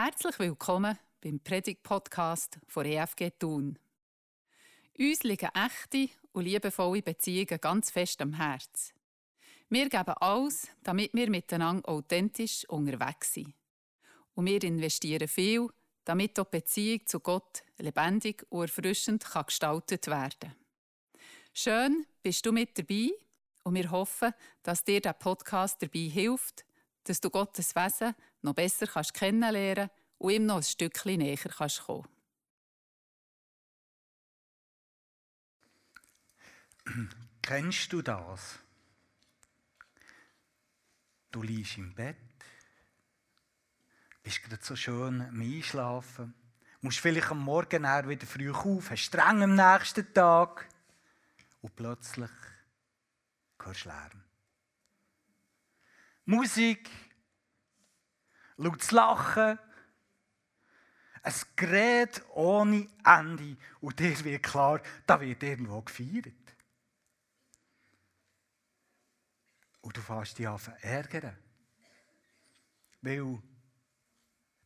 Herzlich 0.00 0.38
willkommen 0.38 0.96
beim 1.20 1.40
Predigt-Podcast 1.40 2.60
von 2.68 2.86
EFG 2.86 3.30
Thun. 3.36 3.76
Uns 4.96 5.24
liegen 5.24 5.50
echte 5.52 6.14
und 6.30 6.44
liebevolle 6.44 7.02
Beziehungen 7.02 7.60
ganz 7.60 7.90
fest 7.90 8.22
am 8.22 8.34
Herz. 8.34 8.94
Wir 9.68 9.88
geben 9.88 10.14
alles, 10.20 10.68
damit 10.84 11.12
wir 11.14 11.28
miteinander 11.28 11.88
authentisch 11.88 12.64
unterwegs 12.68 13.34
sind. 13.34 13.52
Und 14.36 14.46
wir 14.46 14.62
investieren 14.62 15.26
viel, 15.26 15.66
damit 16.04 16.38
auch 16.38 16.44
die 16.44 16.58
Beziehung 16.58 17.04
zu 17.04 17.18
Gott 17.18 17.64
lebendig 17.78 18.46
und 18.50 18.68
erfrischend 18.68 19.24
gestaltet 19.28 20.06
werden 20.06 20.38
kann. 20.38 20.54
Schön, 21.52 22.06
bist 22.22 22.46
du 22.46 22.52
mit 22.52 22.78
dabei 22.78 23.10
und 23.64 23.74
wir 23.74 23.90
hoffen, 23.90 24.32
dass 24.62 24.84
dir 24.84 25.00
der 25.00 25.14
Podcast 25.14 25.82
dabei 25.82 26.08
hilft, 26.08 26.64
dass 27.02 27.20
du 27.20 27.30
Gottes 27.30 27.74
Wesen 27.74 28.14
noch 28.42 28.54
besser 28.54 28.86
kannst 28.86 29.14
kennenlernen 29.14 29.90
und 30.18 30.32
ihm 30.32 30.46
noch 30.46 30.56
ein 30.56 30.62
Stückchen 30.62 31.18
näher 31.18 31.36
kannst 31.36 31.82
kommen. 31.82 32.08
Kennst 37.42 37.92
du 37.92 38.02
das? 38.02 38.58
Du 41.30 41.42
liegst 41.42 41.76
im 41.76 41.94
Bett, 41.94 42.16
bist 44.22 44.42
gerade 44.42 44.64
so 44.64 44.74
schön 44.76 45.20
am 45.20 45.40
Einschlafen, 45.40 46.34
musst 46.80 47.00
vielleicht 47.00 47.30
am 47.30 47.40
Morgen 47.40 47.82
wieder 47.82 48.26
früh 48.26 48.50
auf, 48.50 48.90
hast 48.90 49.02
streng 49.02 49.42
am 49.42 49.54
nächsten 49.54 50.12
Tag 50.14 50.68
und 51.60 51.76
plötzlich 51.76 52.30
hörst 53.58 53.84
du 53.84 53.88
Lärm. 53.88 54.24
Musik, 56.24 56.90
lautes 58.58 58.90
Lachen, 58.90 59.58
ein 61.22 61.34
Gerät 61.56 62.22
ohne 62.34 62.88
Ende 63.04 63.56
und 63.80 63.98
dir 63.98 64.24
wird 64.24 64.42
klar, 64.42 64.80
da 65.06 65.20
wird 65.20 65.42
irgendwo 65.42 65.80
gefeiert. 65.82 66.32
Und 69.80 69.96
du 69.96 70.00
fährst 70.00 70.38
dich 70.38 70.48
an 70.48 70.60
ärgern. 70.80 71.36
Weil 73.00 73.40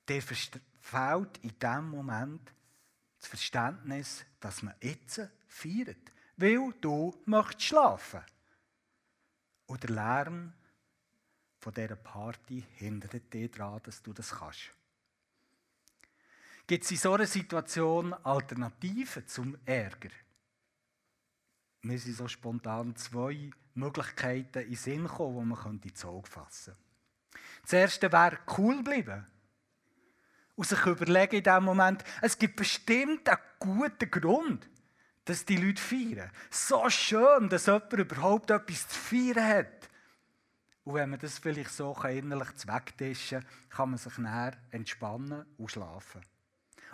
dir 0.08 0.22
fehlt 0.22 1.38
in 1.42 1.58
dem 1.58 1.90
Moment 1.90 2.52
das 3.18 3.28
Verständnis, 3.28 4.24
dass 4.40 4.62
man 4.62 4.74
jetzt 4.80 5.20
feiert. 5.46 6.12
Weil 6.36 6.72
du 6.80 7.14
möchtest 7.26 7.62
schlafen. 7.62 8.22
Und 9.66 9.82
der 9.82 9.90
Lärm 9.90 10.54
von 11.62 11.72
dieser 11.72 11.94
Party 11.94 12.64
hindert 12.74 13.32
dich 13.32 13.50
daran, 13.52 13.80
dass 13.84 14.02
du 14.02 14.12
das 14.12 14.32
kannst. 14.32 14.72
Gibt 16.66 16.84
es 16.84 16.90
in 16.90 16.96
so 16.96 17.12
einer 17.12 17.26
Situation 17.26 18.12
Alternativen 18.12 19.28
zum 19.28 19.56
Ärger? 19.64 20.10
Mir 21.82 21.98
sind 22.00 22.16
so 22.16 22.26
spontan 22.26 22.96
zwei 22.96 23.50
Möglichkeiten 23.74 24.66
in 24.68 24.74
Sinn 24.74 25.04
gekommen, 25.04 25.48
die 25.48 25.62
man 25.64 25.80
ins 25.80 26.04
Auge 26.04 26.28
fassen 26.28 26.74
könnte. 26.74 27.42
Das 27.62 27.72
erste 27.74 28.10
wäre 28.10 28.38
cool 28.58 28.82
bleiben. 28.82 29.24
Und 30.56 30.66
sich 30.66 30.84
überlegen 30.84 31.36
in 31.36 31.44
diesem 31.44 31.64
Moment, 31.64 32.02
es 32.22 32.36
gibt 32.36 32.56
bestimmt 32.56 33.28
einen 33.28 33.38
guten 33.60 34.10
Grund, 34.10 34.68
dass 35.24 35.44
die 35.44 35.56
Leute 35.56 35.80
feiern. 35.80 36.30
So 36.50 36.90
schön, 36.90 37.48
dass 37.48 37.66
jemand 37.66 37.92
überhaupt 37.92 38.50
etwas 38.50 38.88
zu 38.88 38.98
feiern 38.98 39.46
hat. 39.46 39.91
Und 40.84 40.94
wenn 40.94 41.10
man 41.10 41.20
das 41.20 41.38
vielleicht 41.38 41.70
so 41.70 41.94
innerlich 42.02 42.48
wegtischen 42.66 43.40
kann, 43.40 43.48
kann 43.70 43.90
man 43.90 43.98
sich 43.98 44.18
näher 44.18 44.56
entspannen 44.70 45.46
und 45.56 45.70
schlafen. 45.70 46.22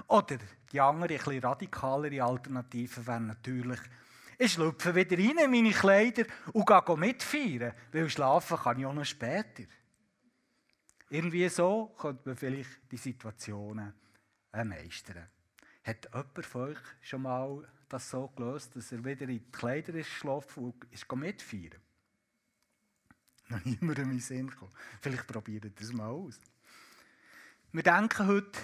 Oder 0.07 0.39
die 0.71 0.81
andere, 0.81 1.17
bisschen 1.17 1.41
radikalere 1.41 2.23
Alternative 2.23 3.07
wäre 3.07 3.21
natürlich, 3.21 3.81
ich 4.41 4.53
schlüpfe 4.53 4.95
wieder 4.95 5.19
rein 5.19 5.39
in 5.39 5.51
meine 5.51 5.73
Kleider 5.73 6.25
und 6.53 6.67
gehe 6.67 6.97
mitfeiern, 6.97 7.73
weil 7.93 8.09
schlafen 8.09 8.57
kann 8.57 8.79
ich 8.79 8.87
auch 8.87 8.93
noch 8.93 9.05
später. 9.05 9.65
Irgendwie 11.11 11.49
so 11.49 11.95
könnte 11.99 12.29
man 12.29 12.37
vielleicht 12.37 12.93
die 12.93 12.99
Situationen 12.99 13.95
meistern. 14.53 15.27
Hat 15.83 16.09
jemand 16.13 16.47
von 16.47 16.69
euch 16.69 16.79
schon 17.01 17.23
mal 17.23 17.67
das 17.89 18.11
so 18.11 18.29
gelöst, 18.29 18.77
dass 18.77 18.93
er 18.93 19.05
wieder 19.05 19.23
in 19.23 19.29
die 19.29 19.51
Kleider 19.51 19.95
ist 19.95 20.11
geschlafen 20.11 20.65
und 20.65 20.93
ist 20.93 21.11
mitfeiern? 21.11 21.81
Noch 23.49 23.65
niemand 23.65 23.99
in 23.99 24.09
meinen 24.09 24.21
Sinn 24.21 24.51
gekommen. 24.51 24.73
Vielleicht 25.01 25.27
probiert 25.27 25.65
ihr 25.65 25.71
das 25.71 25.93
mal 25.93 26.09
aus. 26.09 26.39
Wir 27.73 27.83
denken 27.83 28.27
heute 28.27 28.59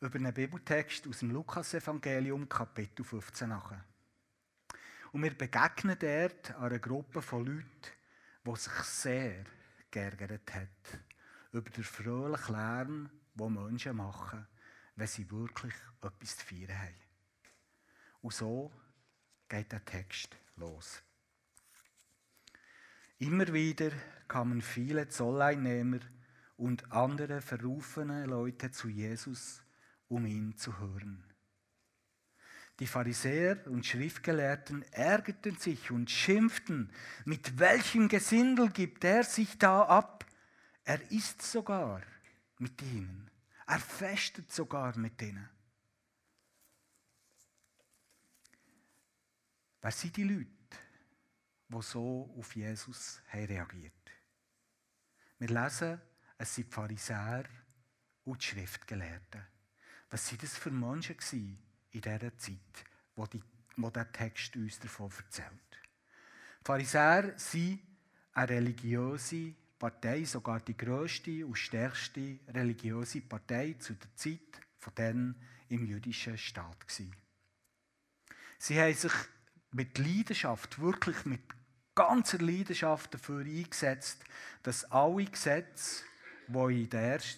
über 0.00 0.14
einen 0.14 0.32
Bibeltext 0.32 1.06
aus 1.06 1.18
dem 1.18 1.30
Lukas-Evangelium, 1.32 2.48
Kapitel 2.48 3.04
15 3.04 3.48
nach. 3.48 3.72
Und 5.12 5.22
wir 5.22 5.36
begegnen 5.36 5.98
dort 5.98 6.54
einer 6.56 6.78
Gruppe 6.78 7.20
von 7.20 7.44
Leuten, 7.44 7.68
die 8.44 8.56
sich 8.56 8.72
sehr 8.84 9.44
geärgert 9.90 10.54
hat 10.54 11.00
über 11.52 11.70
den 11.70 11.84
fröhlichen 11.84 12.54
Lärm, 12.54 13.10
den 13.34 13.52
Menschen 13.52 13.96
machen, 13.96 14.46
wenn 14.96 15.06
sie 15.06 15.30
wirklich 15.30 15.74
etwas 16.02 16.36
zu 16.36 16.46
feiern 16.46 16.78
haben. 16.78 16.94
Und 18.22 18.34
so 18.34 18.72
geht 19.48 19.72
der 19.72 19.84
Text 19.84 20.36
los. 20.56 21.02
Immer 23.18 23.52
wieder 23.52 23.90
kamen 24.28 24.62
viele 24.62 25.08
Zolleinnehmer 25.08 25.98
und 26.56 26.92
andere 26.92 27.40
verrufene 27.40 28.26
Leute 28.26 28.70
zu 28.70 28.88
Jesus, 28.88 29.62
um 30.06 30.24
ihn 30.24 30.56
zu 30.56 30.78
hören. 30.78 31.24
Die 32.78 32.86
Pharisäer 32.86 33.66
und 33.66 33.84
Schriftgelehrten 33.84 34.84
ärgerten 34.92 35.56
sich 35.56 35.90
und 35.90 36.10
schimpften, 36.10 36.92
mit 37.24 37.58
welchem 37.58 38.08
Gesindel 38.08 38.70
gibt 38.70 39.02
er 39.02 39.24
sich 39.24 39.58
da 39.58 39.82
ab? 39.82 40.24
Er 40.84 41.10
isst 41.10 41.42
sogar 41.42 42.02
mit 42.58 42.80
ihnen. 42.82 43.30
Er 43.66 43.80
festet 43.80 44.52
sogar 44.52 44.96
mit 44.96 45.20
ihnen. 45.20 45.48
Wer 49.80 49.90
sind 49.90 50.16
die 50.16 50.24
Leute, 50.24 50.57
die 51.68 51.82
so 51.82 52.34
auf 52.38 52.56
Jesus 52.56 53.20
haben 53.28 53.44
reagiert 53.44 53.92
Wir 55.38 55.48
lesen, 55.48 56.00
es 56.38 56.54
sind 56.54 56.68
die 56.68 56.72
Pharisäer 56.72 57.44
und 58.24 58.42
die 58.42 58.46
Schriftgelehrten. 58.46 59.46
Was 60.10 60.30
waren 60.30 60.38
das 60.40 60.56
für 60.56 60.70
Menschen 60.70 61.16
in 61.90 62.00
dieser 62.00 62.36
Zeit, 62.38 62.84
wo, 63.14 63.26
die, 63.26 63.42
wo 63.76 63.90
der 63.90 64.10
Text 64.10 64.56
uns 64.56 64.78
davon 64.78 65.10
erzählt? 65.16 65.50
Die 66.60 66.64
Pharisäer 66.64 67.38
sind 67.38 67.80
eine 68.32 68.48
religiöse 68.48 69.54
Partei, 69.78 70.24
sogar 70.24 70.60
die 70.60 70.76
größte 70.76 71.46
und 71.46 71.56
stärkste 71.56 72.40
religiöse 72.48 73.20
Partei 73.20 73.74
zu 73.78 73.94
der 73.94 74.14
Zeit 74.16 74.60
von 74.78 74.94
denen 74.94 75.34
im 75.68 75.84
jüdischen 75.84 76.38
Staat 76.38 76.86
gewesen. 76.88 77.14
Sie 78.58 78.80
haben 78.80 78.94
sich 78.94 79.12
mit 79.72 79.98
Leidenschaft, 79.98 80.78
wirklich 80.80 81.24
mit 81.24 81.42
ganzer 81.98 82.38
Leidenschaft 82.38 83.12
dafür 83.12 83.40
eingesetzt, 83.40 84.22
dass 84.62 84.88
alle 84.92 85.24
Gesetze 85.24 86.04
die 86.46 86.88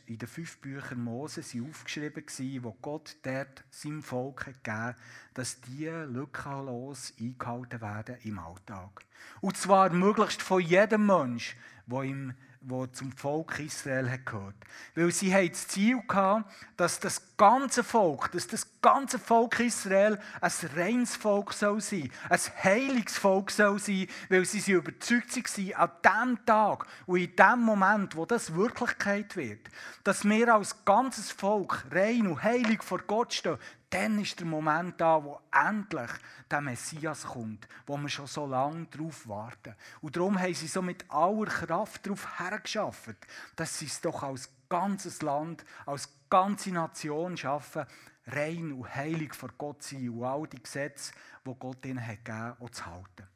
in, 0.06 0.19
den 0.19 0.28
fünf 0.28 0.59
Büchern 0.59 1.03
Mose 1.03 1.43
sind 1.43 1.69
aufgeschrieben 1.69 2.25
waren, 2.25 2.65
wo 2.65 2.76
Gott 2.81 3.16
dort 3.22 3.65
seinem 3.71 4.03
Volk 4.03 4.44
gegeben 4.44 4.76
hat, 4.76 4.97
dass 5.34 5.60
die 5.62 5.87
lückenlos 5.88 7.15
eingehalten 7.19 7.81
werden 7.81 8.19
im 8.22 8.38
Alltag. 8.38 9.04
Und 9.41 9.56
zwar 9.56 9.91
möglichst 9.91 10.43
von 10.43 10.60
jedem 10.60 11.06
Mensch, 11.06 11.56
der 11.87 12.03
im 12.03 12.34
wo 12.62 12.87
zum 12.87 13.10
Volk 13.12 13.59
Israel 13.59 14.21
gehört. 14.25 14.54
Weil 14.94 15.10
sie 15.12 15.34
haben 15.34 15.48
das 15.48 15.66
Ziel 15.66 16.03
gehabt, 16.06 16.50
dass 16.76 17.01
das 17.01 17.36
ganze 17.39 17.83
Volk, 17.83 18.30
dass 18.33 18.47
das 18.47 18.66
ganze 18.83 19.18
Volk 19.18 19.60
Israel 19.60 20.21
ein 20.41 20.53
reines 20.77 21.16
Volk 21.16 21.54
soll 21.54 21.80
sein, 21.80 22.10
ein 22.28 22.41
heiliges 22.62 23.16
Volk 23.16 23.51
soll 23.51 23.78
sein, 23.78 24.07
weil 24.28 24.45
sie 24.45 24.60
sie 24.60 24.72
überzeugt 24.72 25.34
waren, 25.34 25.74
an 25.74 26.36
dem 26.36 26.47
Tag 26.47 26.86
und 27.07 27.21
in 27.21 27.34
dem 27.34 27.60
Moment, 27.60 28.15
wo 28.15 28.27
das 28.27 28.54
Wirklichkeit 28.54 29.36
wird, 29.36 29.71
dass 30.04 30.24
wir 30.24 30.54
als 30.54 30.84
ganzes 30.84 31.33
Volk 31.33 31.86
rein 31.91 32.27
und 32.27 32.42
heilig 32.42 32.83
vor 32.83 32.98
Gott 33.06 33.33
stehen, 33.33 33.59
dann 33.91 34.21
ist 34.21 34.39
der 34.39 34.47
Moment 34.47 35.01
da, 35.01 35.22
wo 35.22 35.41
endlich 35.53 36.10
der 36.48 36.60
Messias 36.60 37.25
kommt, 37.25 37.66
wo 37.87 37.97
wir 37.97 38.09
schon 38.09 38.28
so 38.28 38.47
lange 38.47 38.87
darauf 38.87 39.28
warten. 39.28 39.75
Und 40.01 40.16
darum 40.16 40.39
haben 40.39 40.54
sie 40.54 40.69
so 40.69 40.81
mit 40.81 41.04
aller 41.10 41.47
Kraft 41.47 42.07
darauf 42.07 42.39
hergeschafft, 42.39 43.16
dass 43.57 43.78
sie 43.78 43.87
es 43.87 44.01
doch 44.01 44.22
als 44.22 44.48
ganzes 44.69 45.22
Land, 45.22 45.65
als 45.87 46.09
ganze 46.31 46.71
Nation 46.71 47.37
schaffen, 47.37 47.84
rein 48.27 48.72
und 48.72 48.95
heilig 48.95 49.34
vor 49.34 49.51
Gott 49.59 49.83
sein 49.83 50.09
und 50.09 50.25
all 50.25 50.47
die 50.47 50.63
Gesetze, 50.63 51.13
die 51.45 51.54
Gott 51.59 51.84
ihnen 51.84 52.07
hat 52.07 52.25
gegeben 52.25 52.57
hat, 52.60 52.75
zu 52.75 52.87
halten. 52.87 53.28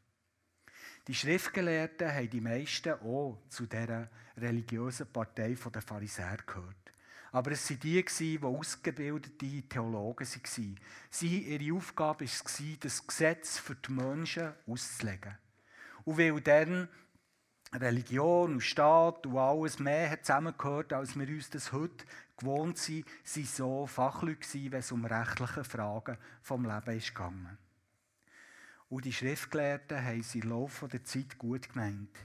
Die 1.09 1.15
Schriftgelehrten 1.15 2.15
haben 2.15 2.31
die 2.31 2.41
meisten 2.41 2.95
auch 2.95 3.39
zu 3.49 3.67
dieser 3.67 4.09
religiösen 4.37 5.13
Partei 5.13 5.55
der 5.55 5.83
Pharisäer 5.83 6.39
gehört. 6.47 6.84
Aber 7.35 7.51
es 7.51 7.69
waren 7.69 7.81
die, 7.81 8.05
die 8.05 8.41
ausgebildete 8.41 9.63
Theologen 9.69 10.25
waren. 10.25 10.81
Sie, 11.11 11.39
ihre 11.39 11.77
Aufgabe 11.77 12.27
war, 12.27 12.77
das 12.79 13.05
Gesetz 13.05 13.59
für 13.59 13.75
die 13.75 13.91
Menschen 13.91 14.53
auszulegen. 14.69 15.37
Und 16.05 16.17
weil 16.17 16.41
dann 16.41 16.89
Religion 17.73 18.53
und 18.53 18.61
Staat 18.61 19.27
und 19.27 19.37
alles 19.37 19.81
mehr 19.81 20.23
zusammengehört, 20.23 20.93
als 20.93 21.19
wir 21.19 21.27
uns 21.27 21.51
das 21.51 21.73
heute 21.73 22.05
gewohnt 22.37 22.79
sind, 22.79 23.05
waren 23.05 23.45
so 23.47 23.87
Fachleute, 23.89 24.71
wenn 24.71 24.79
es 24.79 24.93
um 24.93 25.05
rechtliche 25.05 25.65
Fragen 25.65 26.19
vom 26.41 26.65
Leben 26.65 27.01
ging. 27.01 27.49
Und 28.91 29.07
die 29.07 29.13
Schriftgelehrten 29.13 30.05
haben 30.05 30.23
sie 30.23 30.39
im 30.39 30.51
Laufe 30.51 30.87
der 30.87 31.03
Zeit 31.03 31.37
gut 31.37 31.69
gemeint. 31.69 32.17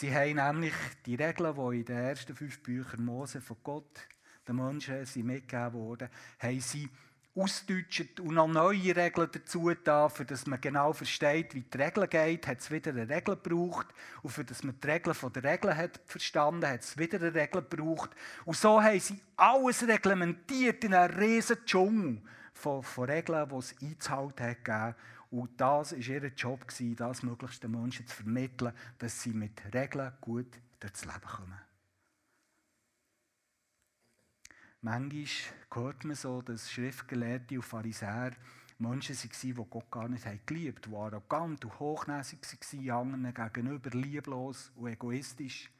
Sie 0.00 0.14
haben 0.14 0.36
nämlich 0.36 0.74
die 1.06 1.16
Regeln, 1.16 1.56
die 1.56 1.80
in 1.80 1.84
den 1.84 1.96
ersten 1.96 2.32
fünf 2.32 2.62
Büchern 2.62 3.04
Mose 3.04 3.40
von 3.40 3.56
Gott 3.64 3.98
den 4.46 4.54
Menschen 4.54 5.04
sind 5.04 5.26
mitgegeben 5.26 5.72
wurden, 5.72 6.08
haben 6.38 6.60
sie 6.60 6.88
ausdeutscht 7.34 8.20
und 8.20 8.34
noch 8.34 8.46
neue 8.46 8.94
Regeln 8.94 9.28
dazu 9.32 9.72
da, 9.82 10.08
für 10.08 10.24
dass 10.24 10.46
man 10.46 10.60
genau 10.60 10.92
versteht, 10.92 11.52
wie 11.52 11.62
die 11.62 11.76
Regeln 11.76 12.08
geht, 12.08 12.46
hat 12.46 12.60
es 12.60 12.70
wieder 12.70 12.92
eine 12.92 13.08
Regel 13.08 13.34
gebraucht. 13.42 13.88
Und 14.22 14.30
für 14.30 14.44
dass 14.44 14.62
man 14.62 14.78
die 14.80 14.86
Regeln 14.86 15.14
von 15.14 15.32
der 15.32 15.42
Regeln 15.42 15.76
hat 15.76 15.98
verstanden, 16.06 16.68
hat 16.68 16.82
es 16.82 16.96
wieder 16.96 17.18
eine 17.18 17.34
Regel 17.34 17.62
gebraucht. 17.68 18.10
Und 18.44 18.56
so 18.56 18.80
haben 18.80 19.00
sie 19.00 19.18
alles 19.36 19.84
reglementiert 19.84 20.84
in 20.84 20.94
einem 20.94 21.18
riesen 21.18 21.56
Dschungel 21.66 22.22
von, 22.52 22.84
von 22.84 23.10
Regeln, 23.10 23.48
die 23.48 23.56
es 23.56 23.74
einzuhalten 23.82 24.46
hat 24.46 24.94
Und 25.30 25.60
das 25.60 25.92
war 25.92 25.98
ihr 25.98 26.28
Job, 26.28 26.66
das 26.96 27.22
möglichst 27.22 27.62
den 27.62 27.70
Menschen 27.72 28.06
zu 28.06 28.16
vermitteln, 28.16 28.72
dass 28.98 29.22
sie 29.22 29.32
mit 29.32 29.62
Regeln 29.74 30.12
gut 30.20 30.58
durchs 30.80 31.04
Leben 31.04 31.20
kommen. 31.20 31.60
Manchmal 34.80 35.26
hört 35.72 36.04
man 36.04 36.14
so, 36.14 36.40
dass 36.40 36.70
Schriftgelehrte 36.70 37.56
und 37.56 37.62
Pharisäer 37.62 38.32
Menschen 38.78 39.16
waren, 39.16 39.30
die 39.42 39.70
Gott 39.70 39.90
gar 39.90 40.08
nicht 40.08 40.46
geliebt 40.46 40.86
haben, 40.86 40.92
die 40.92 40.96
arrogant 40.96 41.64
und 41.64 41.80
hochnäsig 41.80 42.38
waren, 42.86 43.26
anderen 43.26 43.52
gegenüber 43.52 43.90
lieblos 43.90 44.70
und 44.76 44.86
egoistisch. 44.86 45.70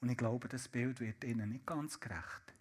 Und 0.00 0.10
ich 0.10 0.16
glaube, 0.16 0.48
das 0.48 0.68
Bild 0.68 1.00
wird 1.00 1.24
ihnen 1.24 1.50
nicht 1.50 1.66
ganz 1.66 1.98
gerecht. 1.98 2.55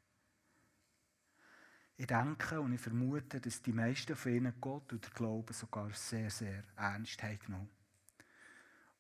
Ich 1.98 2.08
denke 2.08 2.60
und 2.60 2.74
ich 2.74 2.82
vermute, 2.82 3.40
dass 3.40 3.62
die 3.62 3.72
meisten 3.72 4.16
von 4.16 4.34
ihnen 4.34 4.54
Gott 4.60 4.92
und 4.92 5.04
der 5.04 5.12
Glauben 5.12 5.54
sogar 5.54 5.92
sehr, 5.94 6.30
sehr 6.30 6.64
ernst 6.76 7.24
haben 7.24 7.40
genommen. 7.40 7.70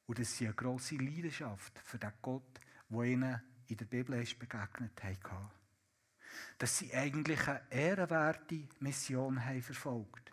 Und 0.05 0.19
dass 0.19 0.37
sie 0.37 0.45
eine 0.45 0.55
grosse 0.55 0.95
Leidenschaft 0.95 1.79
für 1.79 1.97
den 1.97 2.13
Gott, 2.21 2.59
der 2.89 3.01
ihnen 3.03 3.41
in 3.67 3.77
der 3.77 3.85
Bibel 3.85 4.21
ist 4.21 4.39
begegnet 4.39 5.03
haben 5.03 5.49
dass 6.57 6.77
sie 6.77 6.93
eigentlich 6.93 7.47
eine 7.47 7.61
ehrenwerte 7.69 8.67
Mission 8.79 9.43
haben 9.43 9.61
verfolgt, 9.61 10.31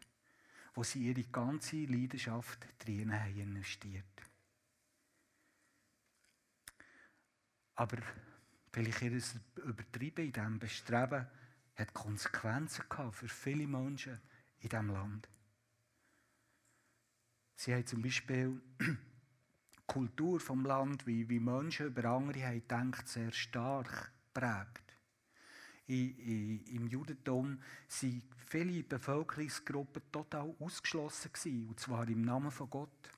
wo 0.75 0.83
sie 0.83 1.09
ihre 1.09 1.25
ganze 1.25 1.85
Leidenschaft 1.85 2.67
drin 2.79 3.13
haben 3.13 3.37
investiert. 3.37 4.05
Aber 7.75 7.99
vielleicht 8.73 9.03
ihr 9.03 9.21
Übertreiben 9.65 10.27
in 10.27 10.33
diesem 10.33 10.59
Bestreben 10.59 11.27
hat 11.75 11.95
Konsequenzen 11.95 12.85
gehabt 12.89 13.15
für 13.15 13.29
viele 13.29 13.67
Menschen 13.67 14.21
in 14.61 14.69
diesem 14.69 14.91
Land. 14.91 15.29
Sie 17.57 17.75
haben 17.75 17.87
zum 17.87 18.03
Beispiel 18.03 18.61
die 18.81 18.97
Kultur 19.87 20.41
vom 20.41 20.65
Land, 20.65 21.07
wie, 21.07 21.29
wie 21.29 21.41
Menschen 21.41 21.87
über 21.87 22.05
andere 22.05 22.45
haben 22.45 22.61
gedacht, 22.61 23.09
sehr 23.09 23.33
stark 23.33 24.13
prägt 24.33 24.93
im 25.93 26.87
Judentum 26.89 27.59
sind 27.89 28.23
viele 28.47 28.83
Bevölkerungsgruppen 28.83 30.03
total 30.11 30.55
ausgeschlossen 30.59 31.69
und 31.69 31.81
zwar 31.81 32.09
im 32.09 32.23
Namen 32.23 32.51
von 32.51 32.71
Gott. 32.71 33.11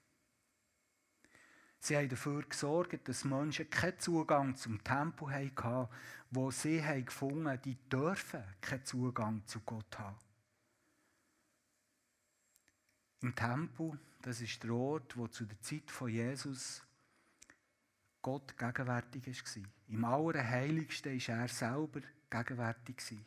Sie 1.84 1.98
haben 1.98 2.08
dafür 2.08 2.42
gesorgt, 2.44 3.06
dass 3.06 3.24
Menschen 3.24 3.68
keinen 3.68 3.98
Zugang 3.98 4.56
zum 4.56 4.82
Tempel 4.82 5.30
hatten, 5.30 5.86
wo 6.30 6.50
sie 6.50 6.82
haben 6.82 7.04
gefunden 7.04 7.60
die 7.62 7.76
dürfen 7.90 8.42
keinen 8.62 8.86
Zugang 8.86 9.46
zu 9.46 9.60
Gott 9.60 9.98
haben. 9.98 10.16
Im 13.20 13.34
Tempel, 13.34 13.98
das 14.22 14.40
ist 14.40 14.62
der 14.62 14.72
Ort, 14.72 15.14
wo 15.14 15.26
zu 15.28 15.44
der 15.44 15.60
Zeit 15.60 15.90
von 15.90 16.08
Jesus 16.08 16.82
Gott 18.22 18.56
gegenwärtig 18.56 19.26
war. 19.26 19.62
Im 19.88 20.04
Allerheiligsten 20.06 21.20
war 21.28 21.36
er 21.36 21.48
selber 21.48 22.00
gegenwärtig. 22.30 23.18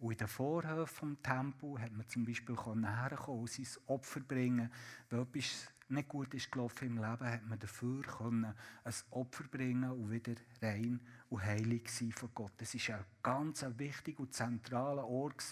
Und 0.00 0.10
in 0.10 0.18
den 0.18 0.26
Vorhöfen 0.26 1.14
des 1.14 1.22
Tempels 1.22 1.80
hat 1.80 1.92
man 1.92 2.08
zum 2.08 2.24
Beispiel 2.24 2.56
herkommen 2.56 3.42
und 3.42 3.50
sein 3.50 3.82
Opfer 3.86 4.18
bringen. 4.18 4.72
Wenn 5.10 5.22
etwas 5.22 5.68
nicht 5.90 6.08
gut 6.08 6.32
ist 6.34 6.50
gelaufen 6.50 6.88
im 6.88 6.96
Leben, 6.96 7.26
hat 7.26 7.46
man 7.46 7.58
dafür 7.58 8.02
können 8.02 8.54
ein 8.84 8.94
Opfer 9.10 9.44
bringen 9.44 9.90
und 9.90 10.10
wieder 10.10 10.34
rein 10.62 11.00
und 11.28 11.44
heilig 11.44 11.88
sein 11.90 12.12
von 12.12 12.30
Gott. 12.34 12.52
Das 12.58 12.74
war 12.74 12.96
ein 12.96 13.04
ganz 13.22 13.64
wichtiger 13.76 14.20
und 14.20 14.34
zentraler 14.34 15.06
Ort 15.06 15.44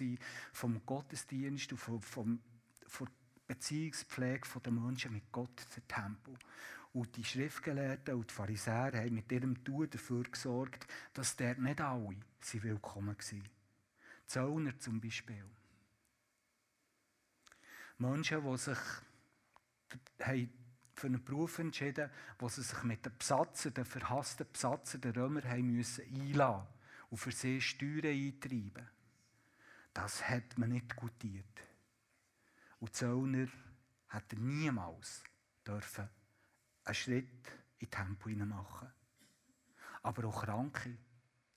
vom 0.52 0.84
Gottesdienst 0.86 1.72
und 1.72 1.78
vom, 1.78 2.00
vom, 2.02 2.40
von 2.86 3.08
Beziehungspflege 3.46 4.46
der 4.64 4.72
Menschen 4.72 5.12
mit 5.12 5.32
Gott, 5.32 5.66
der 5.74 5.88
Tempel. 5.88 6.34
Und 6.92 7.16
die 7.16 7.24
Schriftgelehrten 7.24 8.14
und 8.14 8.30
die 8.30 8.34
Pharisäer 8.34 8.92
haben 8.94 9.14
mit 9.14 9.30
ihrem 9.30 9.62
Tun 9.64 9.88
dafür 9.90 10.22
gesorgt, 10.24 10.86
dass 11.14 11.36
dort 11.36 11.58
nicht 11.58 11.80
alle 11.80 12.16
sie 12.40 12.62
willkommen 12.62 13.16
waren. 13.16 13.48
Zöllner 14.26 14.78
zum 14.78 15.00
Beispiel. 15.00 15.44
Menschen, 17.98 18.44
die 18.44 18.56
sich 18.58 18.78
für 20.94 21.06
einen 21.06 21.24
Beruf 21.24 21.58
entschieden 21.58 22.10
haben, 22.10 22.48
die 22.48 22.62
sich 22.62 22.82
mit 22.82 23.04
den 23.04 23.16
Besatzer, 23.16 23.70
den 23.70 23.84
verhassten 23.84 24.46
Besatzer 24.52 24.98
der 24.98 25.16
Römer 25.16 25.42
haben 25.44 25.72
müssen 25.72 26.04
einlassen 26.04 26.66
und 27.10 27.18
für 27.18 27.32
sie 27.32 27.60
Steuern 27.60 28.06
eintreiben. 28.06 28.88
Das 29.94 30.28
hat 30.28 30.58
man 30.58 30.70
nicht 30.70 30.94
gutiert. 30.94 31.44
Und 32.80 32.94
Zöllner 32.94 33.48
hat 34.08 34.32
niemals 34.34 35.22
dürfen 35.66 36.08
einen 36.84 36.94
Schritt 36.94 37.52
in 37.78 37.90
Tempo 37.90 38.28
machen. 38.30 38.88
Aber 40.02 40.28
auch 40.28 40.44
Kranke 40.44 40.96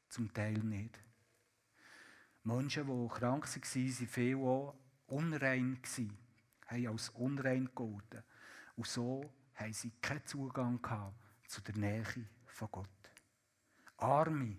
zum 0.10 0.34
Teil 0.34 0.58
nicht. 0.58 1.00
Menschen, 2.44 2.88
die 2.88 3.08
krank 3.08 3.46
waren, 3.46 4.00
waren 4.00 4.08
viel 4.08 4.36
auch 4.38 4.76
unrein, 5.08 5.80
haben 6.72 6.88
als 6.88 7.10
unrein 7.10 7.66
gegolten. 7.66 8.24
Und 8.76 8.88
so 8.88 9.30
haben 9.56 9.74
sie 9.74 9.92
keinen 10.02 10.26
Zugang 10.26 10.80
zu 11.48 11.62
der 11.62 11.76
Nähe 11.76 12.06
von 12.46 12.70
Gott. 12.72 12.88
Arme, 13.98 14.58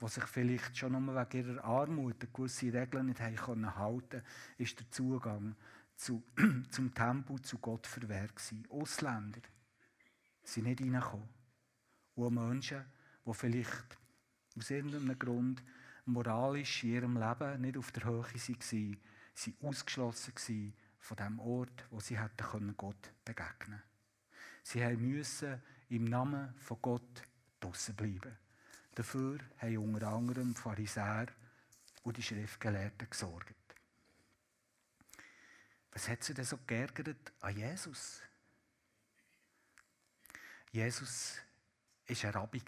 die 0.00 0.08
sich 0.08 0.24
vielleicht 0.24 0.76
schon 0.76 0.92
nur 0.92 1.14
wegen 1.14 1.48
ihrer 1.48 1.64
Armut 1.64 2.32
gewisse 2.32 2.72
Regeln 2.72 3.06
nicht 3.06 3.20
haben 3.20 3.36
können 3.36 3.76
halten 3.76 4.22
ist 4.58 4.78
der 4.78 4.90
Zugang 4.90 5.56
zu, 5.96 6.22
zum 6.70 6.94
Tempel 6.94 7.40
zu 7.42 7.58
Gott 7.58 7.86
verwehrt 7.86 8.36
gewesen. 8.36 8.66
Ausländer, 8.70 9.40
sind 10.42 10.64
nicht 10.64 10.80
reingekommen. 10.80 11.28
Und 12.14 12.34
Menschen, 12.34 12.84
die 13.26 13.34
vielleicht 13.34 13.98
aus 14.56 14.70
irgendeinem 14.70 15.18
Grund 15.18 15.62
moralisch 16.06 16.84
in 16.84 16.90
ihrem 16.90 17.16
Leben 17.16 17.60
nicht 17.60 17.76
auf 17.76 17.92
der 17.92 18.04
Höhe 18.04 18.22
waren, 18.22 18.96
waren 19.34 19.56
ausgeschlossen 19.60 20.34
von 21.06 21.16
dem 21.16 21.38
Ort, 21.38 21.84
wo 21.90 22.00
sie 22.00 22.18
hätten 22.18 22.76
Gott 22.76 23.12
begegnen. 23.24 23.80
Sie 24.64 24.84
mussten 24.96 25.62
im 25.88 26.04
Namen 26.04 26.52
von 26.58 26.82
Gott 26.82 27.22
draussen 27.60 27.94
bleiben. 27.94 28.36
Dafür 28.92 29.38
haben 29.58 29.78
unter 29.78 30.08
anderem 30.08 30.52
die 30.52 30.60
Pharisäer 30.60 31.28
und 32.02 32.16
die 32.16 32.22
Schriftgelehrten 32.22 33.08
gesorgt. 33.08 33.54
Was 35.92 36.08
hat 36.08 36.24
sie 36.24 36.34
denn 36.34 36.44
so 36.44 36.58
geärgert 36.66 37.32
an 37.40 37.56
Jesus? 37.56 38.20
Jesus 40.72 41.36
war 42.08 42.24
ein 42.24 42.30
Rabbi. 42.32 42.62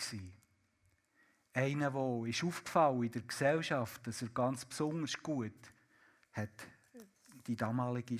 Einer, 1.55 1.91
der 1.91 2.01
aufgefallen 2.01 3.03
in 3.03 3.11
der 3.11 3.23
Gesellschaft, 3.23 4.07
dass 4.07 4.23
er 4.23 4.29
ganz 4.29 4.65
besonders 4.65 5.21
gut 5.21 5.73
hat 6.35 6.69
die 7.49 7.57
damalige 7.57 8.19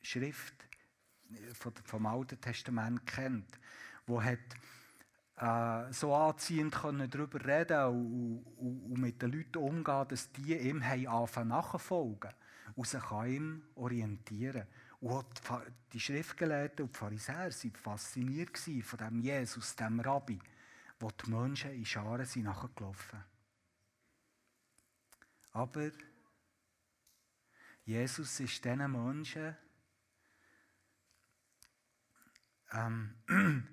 Schrift 0.00 0.54
vom 1.84 2.06
Alten 2.06 2.40
Testament 2.40 3.06
kennt, 3.06 3.58
wo 4.06 4.22
hat 4.22 4.38
äh, 5.36 5.92
so 5.92 6.14
anziehend 6.14 6.74
können 6.74 7.10
darüber 7.10 7.44
reden 7.44 7.84
und, 7.84 8.44
und, 8.56 8.92
und, 8.92 9.00
mit 9.00 9.20
den 9.20 9.32
Leuten 9.32 9.58
umgehen, 9.58 10.08
dass 10.08 10.32
die 10.32 10.56
ihm 10.56 10.82
anfangen 10.82 11.48
nachfolgen 11.48 12.30
und 12.74 12.86
sich 12.86 13.04
an 13.04 13.28
ihm 13.28 13.62
orientieren. 13.74 14.66
Und 15.00 15.26
die 15.92 16.00
Schriftgelehrten 16.00 16.86
und 16.86 16.94
die 16.94 16.98
Pharisäer 16.98 17.50
waren 17.50 17.72
fasziniert 17.74 18.58
von 18.58 18.98
dem 18.98 19.20
Jesus, 19.20 19.76
dem 19.76 20.00
Rabbi, 20.00 20.38
wo 20.98 21.10
die 21.10 21.30
Menschen 21.30 21.72
in 21.72 21.84
Scharen 21.84 22.24
sind 22.24 22.44
nachgelaufen 22.44 23.22
Aber 25.52 25.90
Jesus 27.88 28.38
ist 28.40 28.62
diesen 28.62 28.92
Menschen 28.92 29.56
ähm, 32.72 33.14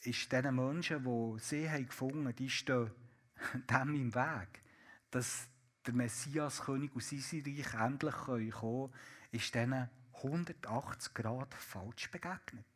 ist 0.00 0.32
diesen 0.32 0.56
Menschen, 0.56 1.04
die 1.04 1.38
sie 1.38 1.70
haben 1.70 1.86
gefunden 1.86 2.26
haben, 2.26 2.34
die 2.34 2.50
stehen 2.50 2.90
dem 3.70 3.94
im 3.94 4.12
Weg, 4.12 4.64
dass 5.12 5.46
der 5.86 5.94
Messias 5.94 6.62
König 6.62 6.90
aus 6.96 7.12
Reich 7.12 7.74
endlich 7.74 8.14
kommen 8.16 8.50
können, 8.50 8.92
ist 9.30 9.54
denen 9.54 9.88
180 10.14 11.14
Grad 11.14 11.54
falsch 11.54 12.10
begegnet. 12.10 12.66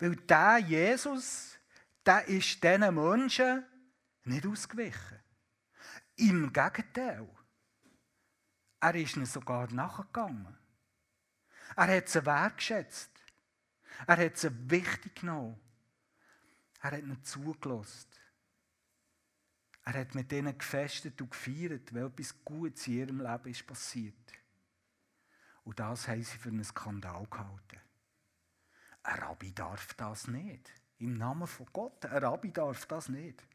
Weil 0.00 0.16
der 0.16 0.58
Jesus, 0.58 1.56
der 2.04 2.26
ist 2.26 2.64
diesen 2.64 2.94
Menschen 2.96 3.64
nicht 4.24 4.44
ausgewichen. 4.44 5.20
Im 6.16 6.52
Gegenteil. 6.52 7.28
Er 8.80 8.94
ist 8.94 9.16
ihnen 9.16 9.26
sogar 9.26 9.70
nachgegangen. 9.72 10.56
Er 11.76 11.96
hat 11.96 12.08
sie 12.08 12.24
wertgeschätzt. 12.24 13.10
Er 14.06 14.16
hat 14.16 14.36
sie 14.36 14.70
wichtig 14.70 15.16
genommen. 15.16 15.58
Er 16.80 16.92
hat 16.92 17.00
ihnen 17.00 17.24
zugelassen. 17.24 18.10
Er 19.84 20.00
hat 20.00 20.14
mit 20.14 20.32
ihnen 20.32 20.56
gefestet 20.56 21.20
und 21.20 21.30
gefeiert, 21.30 21.94
weil 21.94 22.06
etwas 22.06 22.34
Gutes 22.44 22.86
in 22.88 22.94
ihrem 22.94 23.20
Leben 23.20 23.50
ist 23.50 23.66
passiert. 23.66 24.32
Und 25.64 25.78
das 25.78 26.08
haben 26.08 26.22
sie 26.22 26.36
für 26.36 26.48
einen 26.48 26.64
Skandal 26.64 27.26
gehalten. 27.26 27.80
Ein 29.04 29.18
Rabbi 29.20 29.52
darf 29.52 29.94
das 29.94 30.26
nicht. 30.26 30.72
Im 30.98 31.16
Namen 31.16 31.46
von 31.46 31.66
Gott. 31.72 32.04
Ein 32.06 32.24
Rabbi 32.24 32.52
darf 32.52 32.86
das 32.86 33.08
nicht. 33.08 33.46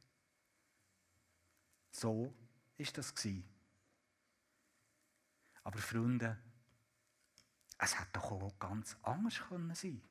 So 1.92 2.34
ist 2.78 2.98
das 2.98 3.14
gewesen. 3.14 3.44
Aber 5.64 5.80
Freunde, 5.80 6.38
es 7.78 8.00
hätte 8.00 8.10
doch 8.14 8.32
auch 8.32 8.60
ganz 8.60 8.96
anders 9.04 9.42
können 9.48 9.74
sein. 9.74 10.02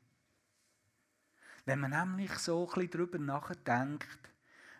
Wenn 1.64 1.80
man 1.80 1.90
nämlich 1.90 2.32
so 2.38 2.66
bisschen 2.66 2.90
darüber 2.90 3.18
nachdenkt, 3.18 4.18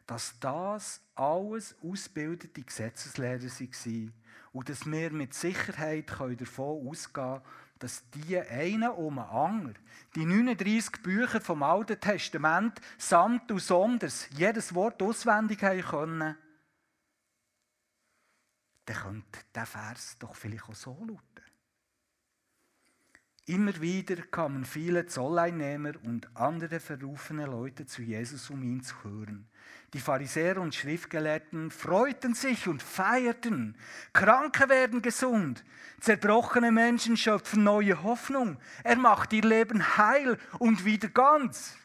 dass 0.07 0.35
das 0.41 1.01
alles 1.15 1.77
ausgebildete 1.83 2.63
Gesetzeslehrer 2.63 3.43
waren 3.43 4.13
und 4.53 4.69
dass 4.69 4.87
wir 4.87 5.13
mit 5.13 5.35
Sicherheit 5.35 6.11
davon 6.11 6.89
ausgehen 6.89 7.13
können, 7.13 7.43
dass 7.79 8.03
die 8.11 8.39
einen 8.39 8.91
um 8.91 9.17
den 9.17 9.25
anderen, 9.25 9.79
die 10.15 10.27
39 10.27 11.03
Bücher 11.03 11.41
vom 11.41 11.63
Alten 11.63 11.99
Testament 12.01 12.81
samt 12.99 13.51
und 13.51 13.61
sonders 13.61 14.29
jedes 14.31 14.75
Wort 14.75 15.03
auswendig 15.03 15.63
haben 15.63 15.81
können, 15.81 16.37
dann 18.91 19.03
könnte 19.03 19.41
der 19.55 19.67
Vers 19.67 20.17
doch 20.19 20.35
vielleicht 20.35 20.69
auch 20.69 20.75
so 20.75 20.97
lauten. 21.01 21.45
Immer 23.47 23.81
wieder 23.81 24.17
kamen 24.17 24.65
viele 24.65 25.07
Zolleinnehmer 25.07 25.93
und 26.05 26.29
andere 26.37 26.79
verrufene 26.79 27.47
Leute 27.47 27.87
zu 27.87 28.03
Jesus, 28.03 28.51
um 28.51 28.63
ihn 28.63 28.83
zu 28.83 28.95
hören. 29.03 29.49
Die 29.93 30.01
Pharisäer 30.01 30.61
und 30.61 30.75
Schriftgelehrten 30.75 31.71
freuten 31.71 32.35
sich 32.35 32.69
und 32.69 32.83
feierten. 32.83 33.77
Kranke 34.13 34.69
werden 34.69 35.03
gesund. 35.03 35.65
Zerbrochene 36.01 36.71
Menschen 36.71 37.17
schöpfen 37.17 37.65
neue 37.65 38.03
Hoffnung. 38.03 38.59
Er 38.85 38.97
macht 38.97 39.33
ihr 39.33 39.43
Leben 39.43 39.97
heil 39.97 40.39
und 40.59 40.85
wieder 40.85 41.09
ganz. 41.09 41.77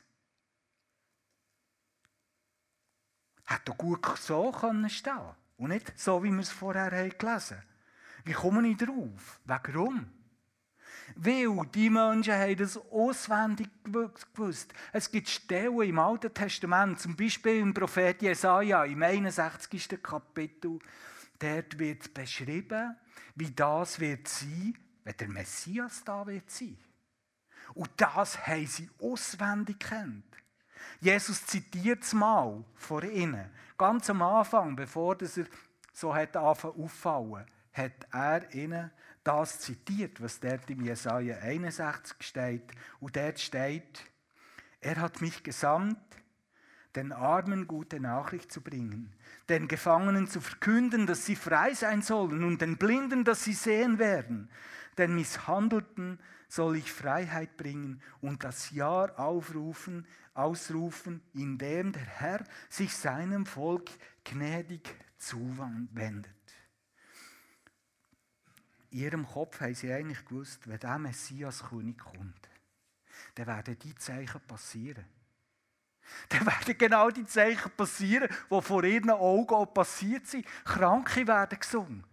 Hat 3.45 3.67
doch 3.67 3.77
gut 3.77 4.05
so 4.17 4.51
können 4.51 4.89
stehen. 4.89 5.35
Und 5.57 5.69
nicht 5.69 5.97
so, 5.97 6.23
wie 6.23 6.31
wir 6.31 6.39
es 6.39 6.51
vorher 6.51 7.09
gelesen 7.09 7.57
haben. 7.57 7.67
Wie 8.25 8.33
kommen 8.33 8.65
ich 8.65 8.77
darauf? 8.77 9.39
Warum? 9.45 10.07
Weil 11.15 11.67
die 11.73 11.89
Menschen 11.89 12.33
haben 12.33 12.57
das 12.57 12.77
auswendig 12.77 13.69
gewusst. 13.83 14.73
Es 14.91 15.09
gibt 15.11 15.29
Stellen 15.29 15.81
im 15.81 15.99
Alten 15.99 16.33
Testament, 16.33 16.99
zum 16.99 17.15
Beispiel 17.15 17.59
im 17.59 17.73
Prophet 17.73 18.21
Jesaja, 18.21 18.83
im 18.85 19.03
61. 19.03 20.01
Kapitel, 20.01 20.79
dort 21.37 21.77
wird 21.77 22.13
beschrieben, 22.13 22.95
wie 23.35 23.51
das 23.51 23.99
wird 23.99 24.27
sein, 24.27 24.75
wenn 25.03 25.17
der 25.17 25.27
Messias 25.29 26.03
da 26.03 26.25
wird 26.25 26.49
sein. 26.49 26.77
Und 27.75 27.89
das 27.97 28.47
haben 28.47 28.65
sie 28.65 28.89
auswendig 28.99 29.79
kennt. 29.79 30.25
Jesus 30.99 31.45
zitiert 31.45 32.03
es 32.03 32.13
mal 32.13 32.63
vor 32.75 33.03
ihnen. 33.03 33.49
Ganz 33.77 34.09
am 34.09 34.21
Anfang, 34.21 34.75
bevor 34.75 35.17
er 35.19 35.27
so 35.93 36.15
hat 36.15 36.37
auffallen, 36.37 37.45
hat 37.73 38.07
er 38.11 38.53
ihnen 38.53 38.91
das 39.23 39.59
zitiert, 39.59 40.21
was 40.21 40.39
dort 40.39 40.69
im 40.69 40.81
Jesaja 40.81 41.37
61 41.39 42.17
steht. 42.19 42.71
Und 42.99 43.15
dort 43.15 43.39
steht, 43.39 44.05
er 44.81 44.97
hat 44.97 45.21
mich 45.21 45.43
gesandt, 45.43 45.97
den 46.95 47.11
Armen 47.11 47.67
gute 47.67 47.99
Nachricht 47.99 48.51
zu 48.51 48.61
bringen, 48.61 49.11
den 49.49 49.67
Gefangenen 49.67 50.27
zu 50.27 50.39
verkünden, 50.39 51.07
dass 51.07 51.25
sie 51.25 51.35
frei 51.35 51.73
sein 51.73 52.01
sollen 52.01 52.43
und 52.43 52.61
den 52.61 52.77
Blinden, 52.77 53.23
dass 53.23 53.43
sie 53.43 53.53
sehen 53.53 53.99
werden, 53.99 54.49
den 54.97 55.15
Misshandelten 55.15 56.19
soll 56.55 56.77
ich 56.77 56.91
Freiheit 56.91 57.57
bringen 57.57 58.01
und 58.21 58.43
das 58.43 58.71
Jahr 58.71 59.19
aufrufen, 59.19 60.07
ausrufen, 60.33 61.21
in 61.33 61.57
dem 61.57 61.91
der 61.91 62.05
Herr 62.05 62.43
sich 62.69 62.95
seinem 62.95 63.45
Volk 63.45 63.89
gnädig 64.23 64.95
zuwendet 65.17 66.35
in 68.95 69.01
ihrem 69.01 69.27
Kopf 69.27 69.59
haben 69.59 69.75
sie 69.75 69.91
eigentlich 69.91 70.23
gewusst, 70.23 70.69
wenn 70.69 70.79
der 70.79 70.97
Messias 70.97 71.61
König 71.67 71.97
kommt, 71.97 72.49
dann 73.35 73.47
werden 73.47 73.77
die 73.77 73.93
Zeichen 73.95 74.39
passieren. 74.47 75.03
Dann 76.29 76.45
werden 76.45 76.77
genau 76.77 77.09
die 77.09 77.25
Zeichen 77.25 77.71
passieren, 77.71 78.29
die 78.49 78.61
vor 78.61 78.85
ihren 78.85 79.09
Augen 79.09 79.53
auch 79.53 79.65
passiert 79.65 80.27
sind. 80.27 80.45
Kranke 80.63 81.27
werden 81.27 81.59
gesungen. 81.59 82.05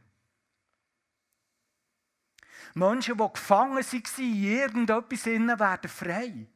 Menschen, 2.74 3.16
die 3.16 3.32
gefangen 3.32 3.76
waren 3.76 4.02
in 4.18 4.44
irgendetwas, 4.44 5.26
werden 5.58 5.90
frei. 5.90 6.46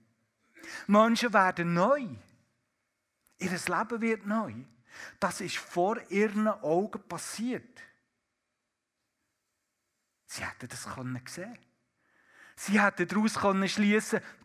Menschen 0.86 1.32
werden 1.32 1.74
neu. 1.74 2.06
Ihr 3.38 3.50
Leben 3.50 4.00
wird 4.00 4.26
neu. 4.26 4.54
Das 5.20 5.40
ist 5.40 5.58
vor 5.58 5.98
ihren 6.10 6.48
Augen 6.48 7.02
passiert. 7.06 7.80
Sie 10.26 10.44
hätten 10.44 10.68
das 10.68 10.84
können 10.86 11.20
sehen 11.26 11.58
Sie 12.56 12.80
hätten 12.80 13.06
daraus 13.06 13.34
können 13.34 13.68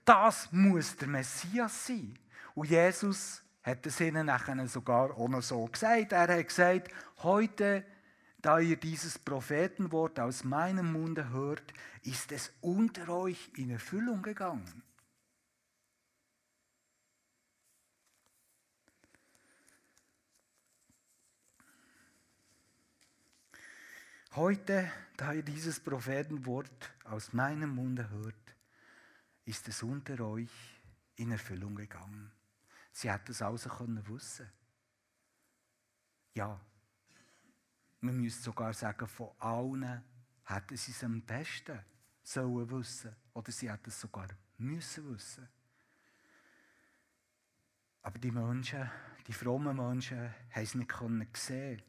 das 0.04 0.52
muss 0.52 0.96
der 0.98 1.08
Messias 1.08 1.88
sein. 1.88 2.20
Und 2.54 2.70
Jesus 2.70 3.42
hat 3.64 3.86
es 3.86 4.00
ihnen 4.02 4.26
nachher 4.26 4.68
sogar 4.68 5.12
auch 5.12 5.30
noch 5.30 5.42
so 5.42 5.66
gesagt. 5.66 6.12
Er 6.12 6.28
hat 6.28 6.48
gesagt, 6.48 6.92
heute, 7.24 7.86
da 8.42 8.60
ihr 8.60 8.78
dieses 8.78 9.20
Prophetenwort 9.20 10.20
aus 10.20 10.44
meinem 10.44 10.92
Munde 10.92 11.30
hört, 11.30 11.74
ist 12.04 12.32
es 12.32 12.52
unter 12.62 13.10
euch 13.10 13.52
in 13.56 13.70
Erfüllung 13.70 14.22
gegangen. 14.22 14.84
Heute, 24.34 24.90
da 25.18 25.34
ihr 25.34 25.44
dieses 25.44 25.80
Prophetenwort 25.80 26.94
aus 27.04 27.34
meinem 27.34 27.76
Munde 27.76 28.10
hört, 28.10 28.56
ist 29.44 29.68
es 29.68 29.84
unter 29.84 30.22
euch 30.22 30.50
in 31.18 31.32
Erfüllung 31.32 31.76
gegangen. 31.76 32.32
Sie 32.94 33.12
hätten 33.12 33.32
es 33.32 33.42
also 33.42 33.70
können 33.70 34.08
wissen. 34.08 34.50
Ja, 36.34 36.60
man 38.02 38.18
müsste 38.18 38.44
sogar 38.44 38.74
sagen, 38.74 39.08
von 39.08 39.30
allen 39.40 40.04
hätten 40.46 40.78
sie 40.78 40.92
es 40.92 41.04
am 41.04 41.22
besten 41.22 41.80
sollen 42.24 42.70
wissen. 42.70 43.16
Oder 43.34 43.52
sie 43.52 43.72
hätten 43.72 43.90
es 43.90 44.00
sogar 44.00 44.28
müssen 44.58 45.14
wissen. 45.14 45.48
Aber 48.02 48.20
die 48.20 48.32
Menschen, 48.32 48.90
die 49.28 49.34
frommen 49.34 49.78
Menschen, 49.78 50.34
haben 50.50 50.64
es 50.64 50.76
nicht 50.76 51.38
sehen 51.38 51.82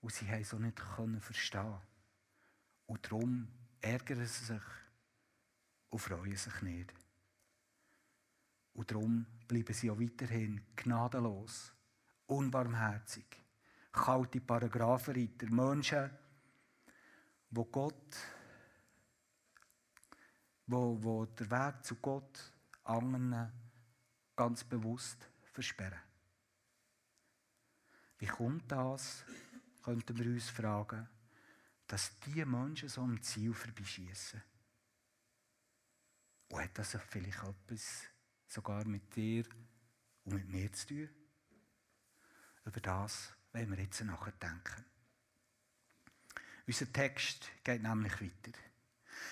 und 0.00 0.12
sie 0.12 0.28
haben 0.28 0.40
es 0.40 0.54
auch 0.54 0.58
nicht 0.58 0.78
verstehen. 1.20 1.80
Und 2.86 3.04
darum 3.04 3.48
ärgern 3.80 4.24
sie 4.26 4.44
sich 4.44 4.62
und 5.90 5.98
freuen 5.98 6.36
sich 6.36 6.62
nicht. 6.62 6.94
Und 8.74 8.90
darum 8.90 9.26
bleiben 9.48 9.74
sie 9.74 9.90
auch 9.90 9.98
weiterhin 9.98 10.64
gnadenlos, 10.76 11.72
unbarmherzig, 12.26 13.26
kalte 13.98 14.40
Paragraphenreiter, 14.40 15.50
Menschen, 15.50 16.10
wo 17.50 17.64
Gott, 17.64 18.16
wo, 20.66 21.02
wo 21.02 21.26
der 21.26 21.50
Weg 21.50 21.84
zu 21.84 21.96
Gott 21.96 22.52
anderen 22.84 23.52
ganz 24.36 24.64
bewusst 24.64 25.28
versperren. 25.52 26.00
Wie 28.18 28.26
kommt 28.26 28.70
das? 28.70 29.24
könnten 29.88 30.18
wir 30.18 30.26
uns 30.26 30.50
fragen, 30.50 31.08
dass 31.86 32.20
diese 32.20 32.44
Menschen 32.44 32.90
so 32.90 33.00
am 33.00 33.22
Ziel 33.22 33.54
vorbeischießen. 33.54 34.42
Und 36.50 36.60
hat 36.62 36.76
das 36.78 36.98
vielleicht 37.08 37.42
etwas 37.42 38.02
sogar 38.46 38.84
mit 38.84 39.16
dir 39.16 39.46
und 40.24 40.34
mit 40.34 40.48
mir 40.48 40.70
zu 40.70 40.88
tun? 40.88 41.08
Über 42.66 42.80
das 42.80 43.32
wollen 43.58 43.76
wir 43.76 43.84
jetzt 43.84 44.04
nachdenken. 44.04 44.84
Unser 46.66 46.92
Text 46.92 47.50
geht 47.64 47.82
nämlich 47.82 48.20
weiter. 48.20 48.56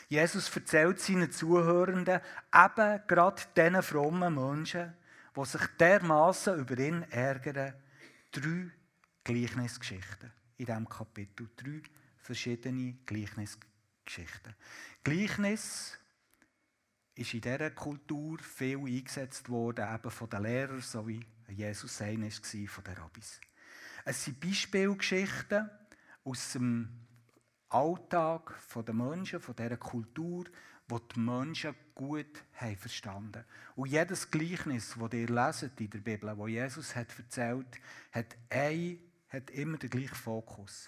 Jesus 0.08 0.54
erzählt 0.54 1.00
seinen 1.00 1.30
Zuhörenden, 1.30 2.20
eben 2.52 3.06
gerade 3.06 3.42
diesen 3.56 3.82
frommen 3.82 4.34
Menschen, 4.34 4.94
die 5.36 5.44
sich 5.44 5.66
dermaßen 5.78 6.58
über 6.58 6.78
ihn 6.78 7.02
ärgern, 7.10 7.74
drei 8.32 8.70
Gleichnisgeschichten 9.22 10.32
in 10.56 10.66
diesem 10.66 10.88
Kapitel. 10.88 11.48
Drei 11.56 11.82
verschiedene 12.16 12.96
Gleichnisgeschichten. 13.04 14.54
Gleichnis 15.04 15.98
ist 17.14 17.34
in 17.34 17.40
dieser 17.40 17.70
Kultur 17.70 18.38
viel 18.38 18.78
eingesetzt 18.78 19.48
worden, 19.48 19.94
eben 19.94 20.10
von 20.10 20.30
den 20.30 20.42
Lehrern, 20.42 20.80
so 20.80 21.06
wie 21.06 21.24
Jesus 21.48 22.00
einer 22.02 22.26
war 22.26 22.68
von 22.68 22.84
den 22.84 22.94
Rabbis. 22.94 23.40
Es 24.08 24.24
sind 24.24 24.38
Beispielgeschichten 24.38 25.68
aus 26.22 26.52
dem 26.52 26.88
Alltag 27.68 28.54
der 28.86 28.94
Menschen, 28.94 29.40
von 29.40 29.56
dieser 29.56 29.76
Kultur, 29.76 30.44
wo 30.86 31.00
die 31.00 31.18
Menschen 31.18 31.74
gut 31.92 32.44
haben 32.54 32.76
verstanden 32.76 33.44
Und 33.74 33.88
jedes 33.88 34.30
Gleichnis, 34.30 34.94
das 34.96 35.12
ihr 35.12 35.26
leset 35.26 35.80
in 35.80 35.90
der 35.90 35.98
Bibel, 35.98 36.38
wo 36.38 36.46
Jesus 36.46 36.94
hat 36.94 37.18
erzählt 37.18 37.80
hat, 38.12 38.36
ein, 38.48 39.00
hat 39.28 39.50
immer 39.50 39.76
den 39.76 39.90
gleichen 39.90 40.14
Fokus. 40.14 40.86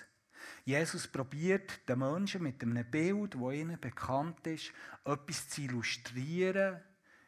Jesus 0.64 1.08
probiert 1.08 1.88
den 1.88 1.98
Menschen 1.98 2.44
mit 2.44 2.62
einem 2.62 2.88
Bild, 2.88 3.34
das 3.34 3.52
ihnen 3.52 3.80
bekannt 3.80 4.46
ist, 4.46 4.72
etwas 5.04 5.48
zu 5.48 5.62
illustrieren, 5.62 6.80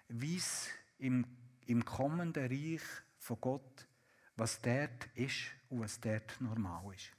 wie 0.06 0.36
es 0.36 0.68
im, 0.98 1.26
im 1.66 1.84
kommenden 1.84 2.46
Reich 2.46 2.86
von 3.18 3.40
Gott, 3.40 3.88
was 4.36 4.60
dort 4.60 5.08
ist 5.16 5.50
und 5.70 5.80
was 5.80 6.00
dort 6.00 6.40
normal 6.40 6.94
ist. 6.94 7.10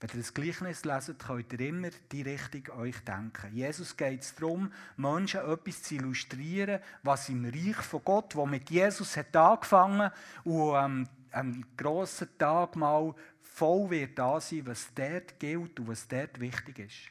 Wenn 0.00 0.10
ihr 0.10 0.18
das 0.18 0.34
Gleichnis 0.34 0.84
leset, 0.84 1.18
könnt 1.18 1.52
ihr 1.52 1.60
immer 1.60 1.90
die 2.12 2.22
Richtung 2.22 2.78
euch 2.78 2.98
denken. 3.00 3.52
Jesus 3.52 3.96
geht 3.96 4.22
es 4.22 4.34
darum, 4.34 4.72
Menschen 4.96 5.40
etwas 5.40 5.82
zu 5.82 5.96
illustrieren, 5.96 6.80
was 7.02 7.28
im 7.28 7.44
Reich 7.44 7.76
von 7.76 8.04
Gott, 8.04 8.36
wo 8.36 8.46
mit 8.46 8.70
Jesus 8.70 9.16
hat 9.16 9.34
angefangen 9.34 10.12
und 10.44 10.74
ähm, 10.76 11.08
am 11.32 11.64
grossen 11.76 12.28
Tag 12.38 12.76
mal 12.76 13.14
voll 13.42 13.90
wird 13.90 14.18
da 14.18 14.40
sein, 14.40 14.66
was 14.66 14.92
dort 14.94 15.38
gilt 15.40 15.80
und 15.80 15.88
was 15.88 16.06
dort 16.06 16.38
wichtig 16.38 16.78
ist. 16.78 17.10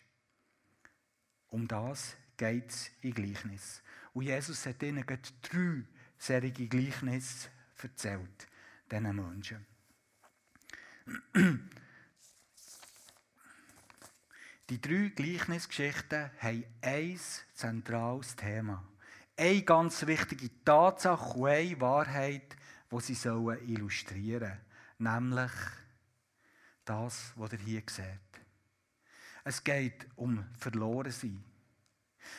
Um 1.49 1.67
das 1.67 2.15
geht 2.37 2.69
es 2.69 2.89
in 3.01 3.13
Gleichnis. 3.13 3.81
Und 4.13 4.23
Jesus 4.23 4.65
hat 4.65 4.81
ihnen 4.81 5.05
drei 5.05 5.83
solche 6.17 6.51
Gleichnisse 6.51 7.49
erzählt, 7.81 8.47
diesen 8.89 9.15
Menschen. 9.15 9.76
Die 14.69 14.81
drei 14.81 15.11
Gleichnisgeschichten 15.15 16.29
haben 16.39 16.65
ein 16.81 17.19
zentrales 17.53 18.35
Thema. 18.35 18.83
Eine 19.37 19.61
ganz 19.61 20.05
wichtige 20.05 20.49
Tatsache 20.65 21.37
und 21.37 21.47
eine 21.47 21.79
Wahrheit, 21.79 22.55
die 22.91 22.99
sie 23.01 23.29
illustrieren 23.29 24.57
sollen. 24.99 25.29
Nämlich 25.29 25.51
das, 26.83 27.33
was 27.35 27.53
ihr 27.53 27.59
hier 27.59 27.83
seht. 27.89 28.19
Es 29.43 29.63
geht 29.63 30.07
um 30.15 30.43
Verlorensein. 30.57 31.43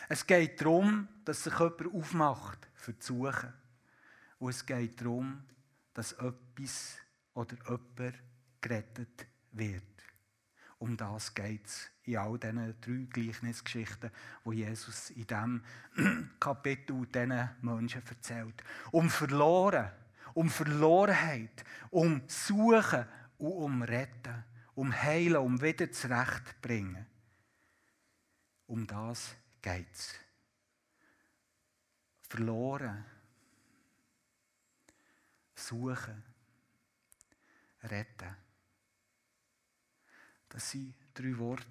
Es 0.08 0.26
geht 0.26 0.60
darum, 0.60 1.08
dass 1.24 1.44
sich 1.44 1.58
jemand 1.58 1.94
aufmacht 1.94 2.68
für 2.74 2.98
zu 2.98 3.24
suchen. 3.24 3.52
Und 4.38 4.50
es 4.50 4.66
geht 4.66 5.00
darum, 5.00 5.42
dass 5.94 6.12
etwas 6.12 6.98
oder 7.32 7.56
jemand 7.66 8.27
gerettet 8.60 9.26
wird. 9.52 9.82
Um 10.78 10.96
das 10.96 11.34
geht 11.34 11.66
es 11.66 11.90
in 12.04 12.16
all 12.16 12.38
diesen 12.38 12.80
drei 12.80 13.06
Gleichnisgeschichten, 13.10 14.10
die 14.44 14.52
Jesus 14.52 15.10
in 15.10 15.26
diesem 15.26 15.64
Kapitel 16.40 17.06
diesen 17.06 17.48
Menschen 17.62 18.02
erzählt. 18.06 18.62
Um 18.92 19.10
Verloren, 19.10 19.90
um 20.34 20.48
Verlorenheit, 20.48 21.64
um 21.90 22.22
Suchen 22.28 23.06
und 23.38 23.52
um 23.52 23.82
Retten, 23.82 24.44
um 24.74 24.92
Heilen, 24.92 25.38
um 25.38 25.60
wieder 25.60 25.90
zurechtbringen. 25.90 27.06
Um 28.68 28.86
das 28.86 29.34
geht 29.60 29.92
es. 29.92 30.14
Verloren, 32.28 33.04
suchen, 35.54 36.22
retten. 37.82 38.47
Das 40.48 40.70
sind 40.70 40.94
drei 41.14 41.36
Worte, 41.38 41.66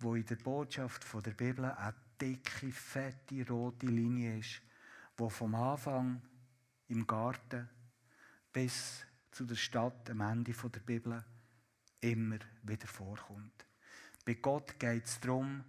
die 0.00 0.06
in 0.06 0.26
der 0.26 0.36
Botschaft 0.36 1.06
der 1.24 1.30
Bibel 1.32 1.64
eine 1.64 1.94
dicke, 2.20 2.72
fette, 2.72 3.46
rote 3.48 3.86
Linie 3.86 4.38
ist, 4.38 4.60
die 5.18 5.30
vom 5.30 5.54
Anfang 5.54 6.22
im 6.88 7.06
Garten 7.06 7.68
bis 8.52 9.04
zu 9.30 9.44
der 9.44 9.56
Stadt 9.56 10.10
am 10.10 10.20
Ende 10.20 10.52
der 10.52 10.80
Bibel 10.80 11.24
immer 12.00 12.38
wieder 12.62 12.86
vorkommt. 12.86 13.66
Bei 14.24 14.34
Gott 14.34 14.78
geht 14.78 15.04
es 15.04 15.20
darum, 15.20 15.64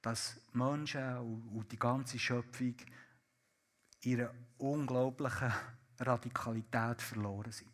dass 0.00 0.40
Menschen 0.52 1.18
und 1.54 1.70
die 1.70 1.78
ganze 1.78 2.18
Schöpfung 2.18 2.74
ihre 4.02 4.34
unglaubliche 4.58 5.52
Radikalität 5.98 7.00
verloren 7.00 7.52
sind. 7.52 7.70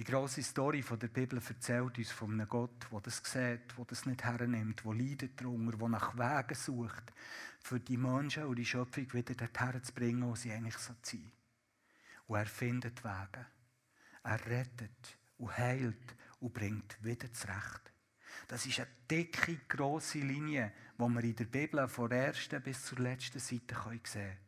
Die 0.00 0.04
große 0.04 0.42
Story 0.42 0.82
der 0.98 1.08
Bibel 1.08 1.42
erzählt 1.46 1.98
uns 1.98 2.10
von 2.10 2.32
einem 2.32 2.48
Gott, 2.48 2.86
der 2.90 3.00
das 3.02 3.18
sieht, 3.18 3.76
der 3.76 3.84
das 3.86 4.06
nicht 4.06 4.24
hernimmt, 4.24 4.82
der 4.82 4.94
leidet 4.94 5.38
darunter, 5.38 5.76
der 5.76 5.88
nach 5.90 6.16
Wegen 6.16 6.54
sucht, 6.54 7.12
für 7.60 7.80
die 7.80 7.98
Menschen 7.98 8.44
und 8.44 8.56
die 8.56 8.64
Schöpfung 8.64 9.12
wieder 9.12 9.34
dorthin 9.34 9.84
zu 9.84 9.92
bringen, 9.92 10.26
wo 10.26 10.34
sie 10.34 10.52
eigentlich 10.52 10.78
so 10.78 10.94
sind. 11.02 11.30
Und 12.28 12.38
er 12.38 12.46
findet 12.46 13.04
Wege. 13.04 13.44
Er 14.22 14.46
rettet 14.46 15.18
und 15.36 15.58
heilt 15.58 16.16
und 16.40 16.54
bringt 16.54 16.96
wieder 17.04 17.30
zurecht. 17.34 17.92
Das 18.48 18.64
ist 18.64 18.80
eine 18.80 18.88
dicke, 19.10 19.58
grosse 19.68 20.20
Linie, 20.20 20.72
die 20.96 21.02
wir 21.02 21.24
in 21.24 21.36
der 21.36 21.44
Bibel 21.44 21.86
von 21.88 22.08
der 22.08 22.28
ersten 22.28 22.62
bis 22.62 22.86
zur 22.86 23.00
letzten 23.00 23.38
Seite 23.38 23.74
sehen 23.74 24.02
können. 24.02 24.38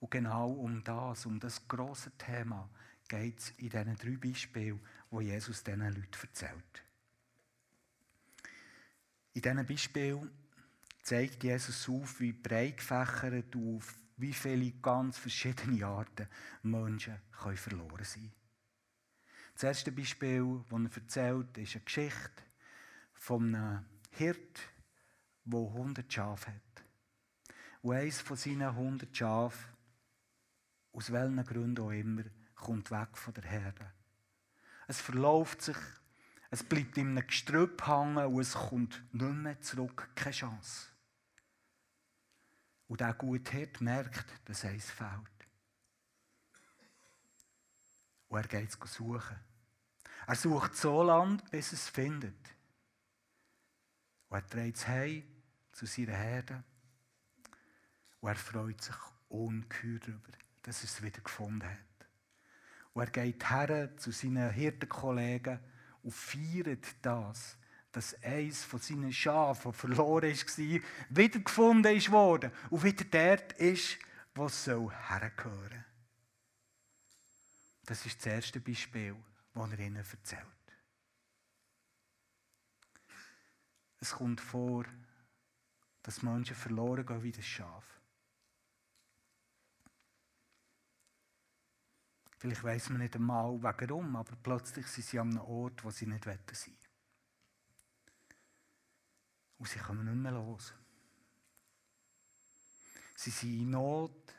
Und 0.00 0.10
genau 0.10 0.50
um 0.50 0.82
das, 0.82 1.26
um 1.26 1.38
das 1.38 1.68
grosse 1.68 2.10
Thema, 2.18 2.68
geht 3.08 3.38
es 3.38 3.50
in 3.50 3.70
diesen 3.70 3.96
drei 3.96 4.16
Beispielen, 4.16 4.80
die 5.20 5.26
Jesus 5.26 5.62
diesen 5.62 5.80
Leuten 5.80 6.20
erzählt. 6.22 6.82
In 9.34 9.42
diesen 9.42 9.66
Beispielen 9.66 10.30
zeigt 11.02 11.44
Jesus 11.44 11.88
auf, 11.88 12.20
wie 12.20 12.32
breit 12.32 12.78
gefächert 12.78 13.54
auf 13.54 13.94
wie 14.16 14.32
viele 14.32 14.72
ganz 14.72 15.18
verschiedene 15.18 15.84
Arten 15.86 16.28
Menschen 16.62 17.20
können 17.30 17.56
verloren 17.56 18.04
sein 18.04 18.32
Das 19.54 19.64
erste 19.64 19.92
Beispiel, 19.92 20.64
das 20.70 20.80
er 20.80 20.96
erzählt, 20.96 21.58
ist 21.58 21.74
eine 21.74 21.84
Geschichte 21.84 22.42
von 23.12 23.54
einem 23.54 23.84
Hirt, 24.10 24.60
der 25.44 25.60
100 25.60 26.12
Schafe 26.12 26.52
hat. 26.52 26.84
Und 27.82 27.94
eines 27.94 28.20
von 28.20 28.36
seinen 28.36 28.62
100 28.62 29.14
Schafen, 29.16 29.70
aus 30.92 31.12
welchen 31.12 31.44
Gründen 31.44 31.84
auch 31.84 31.90
immer, 31.90 32.24
kommt 32.54 32.90
weg 32.90 33.16
von 33.16 33.34
der 33.34 33.44
Herde. 33.44 33.92
Es 34.86 35.00
verläuft 35.00 35.62
sich, 35.62 35.76
es 36.50 36.62
bleibt 36.62 36.96
in 36.96 37.08
einem 37.08 37.26
Gestrüpp 37.26 37.86
hängen 37.86 38.18
und 38.18 38.40
es 38.40 38.54
kommt 38.54 39.02
nicht 39.12 39.34
mehr 39.34 39.60
zurück. 39.60 40.08
Keine 40.14 40.34
Chance. 40.34 40.88
Und 42.88 43.00
der 43.00 43.14
gute 43.14 43.50
Hirt 43.50 43.80
merkt, 43.80 44.26
dass 44.44 44.64
eins 44.64 44.90
fehlt. 44.90 45.30
Und 48.28 48.38
er 48.38 48.48
geht 48.48 48.68
es 48.70 48.92
suchen. 48.92 49.36
Er 50.26 50.34
sucht 50.34 50.76
so 50.76 51.02
lange, 51.02 51.38
bis 51.50 51.72
es 51.72 51.88
findet. 51.88 52.34
Und 54.28 54.36
er 54.38 54.42
dreht 54.42 54.76
es 54.76 54.86
heim 54.86 55.24
zu 55.72 55.86
seiner 55.86 56.16
Herde. 56.16 56.64
Und 58.20 58.28
er 58.28 58.36
freut 58.36 58.80
sich 58.82 58.96
ungeheuer 59.28 59.98
darüber, 60.00 60.32
dass 60.62 60.82
er 60.82 60.84
es 60.84 61.02
wieder 61.02 61.20
gefunden 61.20 61.68
hat. 61.68 61.95
Und 62.96 63.02
er 63.02 63.10
geht 63.10 63.50
her 63.50 63.94
zu 63.98 64.10
seinen 64.10 64.50
Hirtenkollegen 64.50 65.60
und 66.02 66.14
feiert 66.14 66.86
das, 67.02 67.58
dass 67.92 68.14
eins 68.22 68.64
von 68.64 68.80
seinen 68.80 69.12
Schafen, 69.12 69.70
das 69.70 69.80
verloren 69.82 70.32
war, 70.32 70.80
wiedergefunden 71.10 72.10
worden 72.10 72.50
und 72.70 72.82
wieder 72.82 73.04
dort 73.04 73.52
ist, 73.60 73.98
wo 74.34 74.46
es 74.46 74.66
hergehören 74.66 75.34
soll. 75.42 75.84
Das 77.84 78.06
ist 78.06 78.16
das 78.16 78.32
erste 78.32 78.60
Beispiel, 78.60 79.14
das 79.52 79.72
er 79.72 79.78
ihnen 79.78 79.96
erzählt. 79.96 80.46
Es 84.00 84.12
kommt 84.12 84.40
vor, 84.40 84.86
dass 86.02 86.22
Menschen 86.22 86.56
verloren 86.56 87.04
gehen 87.04 87.22
wie 87.22 87.32
das 87.32 87.44
Schaf. 87.44 87.95
Vielleicht 92.46 92.62
weiß 92.62 92.90
man 92.90 93.00
nicht 93.00 93.16
einmal 93.16 93.60
warum, 93.60 94.14
aber 94.14 94.36
plötzlich 94.40 94.86
sind 94.86 95.04
sie 95.04 95.18
an 95.18 95.30
einem 95.30 95.40
Ort, 95.40 95.82
wo 95.82 95.90
sie 95.90 96.06
nicht 96.06 96.22
sein 96.22 96.38
wollen. 96.38 96.78
Und 99.58 99.68
sie 99.68 99.80
kommen 99.80 100.04
nicht 100.04 100.14
mehr 100.14 100.30
los. 100.30 100.72
Sie 103.16 103.30
sind 103.30 103.62
in 103.62 103.70
Not, 103.70 104.32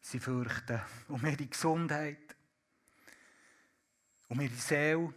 sie 0.00 0.18
fürchten 0.18 0.80
um 1.08 1.22
ihre 1.26 1.46
Gesundheit, 1.46 2.34
um 4.28 4.40
ihre 4.40 4.54
Seele, 4.54 5.12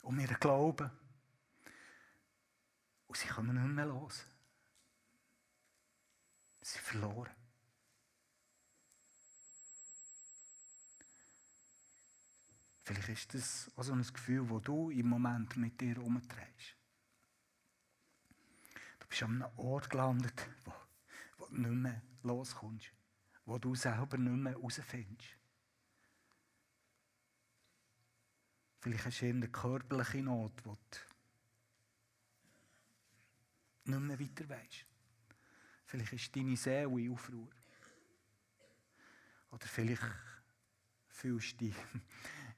um 0.00 0.18
ihren 0.18 0.40
Glauben. 0.40 0.90
Und 3.06 3.18
sie 3.18 3.28
kommen 3.28 3.54
nicht 3.54 3.74
mehr 3.74 3.84
los. 3.84 4.24
Sie 6.62 6.72
sind 6.72 6.84
verloren. 6.84 7.45
Vielleicht 12.86 13.08
ist 13.08 13.34
das 13.34 13.68
auch 13.74 13.82
so 13.82 13.94
ein 13.94 14.02
Gefühl, 14.02 14.46
das 14.46 14.62
du 14.62 14.90
im 14.90 15.08
Moment 15.08 15.56
mit 15.56 15.80
dir 15.80 16.00
umtreibst. 16.00 16.76
Du 19.00 19.06
bist 19.08 19.24
an 19.24 19.42
einem 19.42 19.58
Ort 19.58 19.90
gelandet, 19.90 20.48
wo, 20.64 20.72
wo 21.38 21.46
du 21.46 21.56
nicht 21.56 21.68
mehr 21.68 22.00
loskommst, 22.22 22.92
wo 23.44 23.58
du 23.58 23.74
selber 23.74 24.16
nicht 24.18 24.36
mehr 24.36 24.52
herausfindest. 24.52 25.36
Vielleicht 28.78 29.04
hast 29.04 29.20
du 29.20 29.30
eine 29.30 29.48
körperliche 29.48 30.22
Not, 30.22 30.52
wo 30.64 30.78
du 33.84 33.90
nicht 33.90 34.00
mehr 34.00 34.20
weiter 34.20 34.48
weißt. 34.48 34.86
Vielleicht 35.86 36.12
ist 36.12 36.36
deine 36.36 36.56
Seele 36.56 37.00
in 37.00 37.10
Aufruhr. 37.10 37.50
Oder 39.50 39.66
vielleicht 39.66 40.06
fühlst 41.08 41.60
du 41.60 41.64
dich 41.64 41.74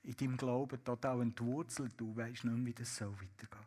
in 0.03 0.17
deinem 0.17 0.37
Glauben 0.37 0.83
total 0.85 1.23
entwurzelt. 1.23 1.95
Du 1.99 2.17
weißt 2.17 2.45
nicht 2.45 2.57
mehr, 2.57 2.67
wie 2.67 2.75
das 2.75 2.97
so 2.97 3.13
weitergehen 3.21 3.67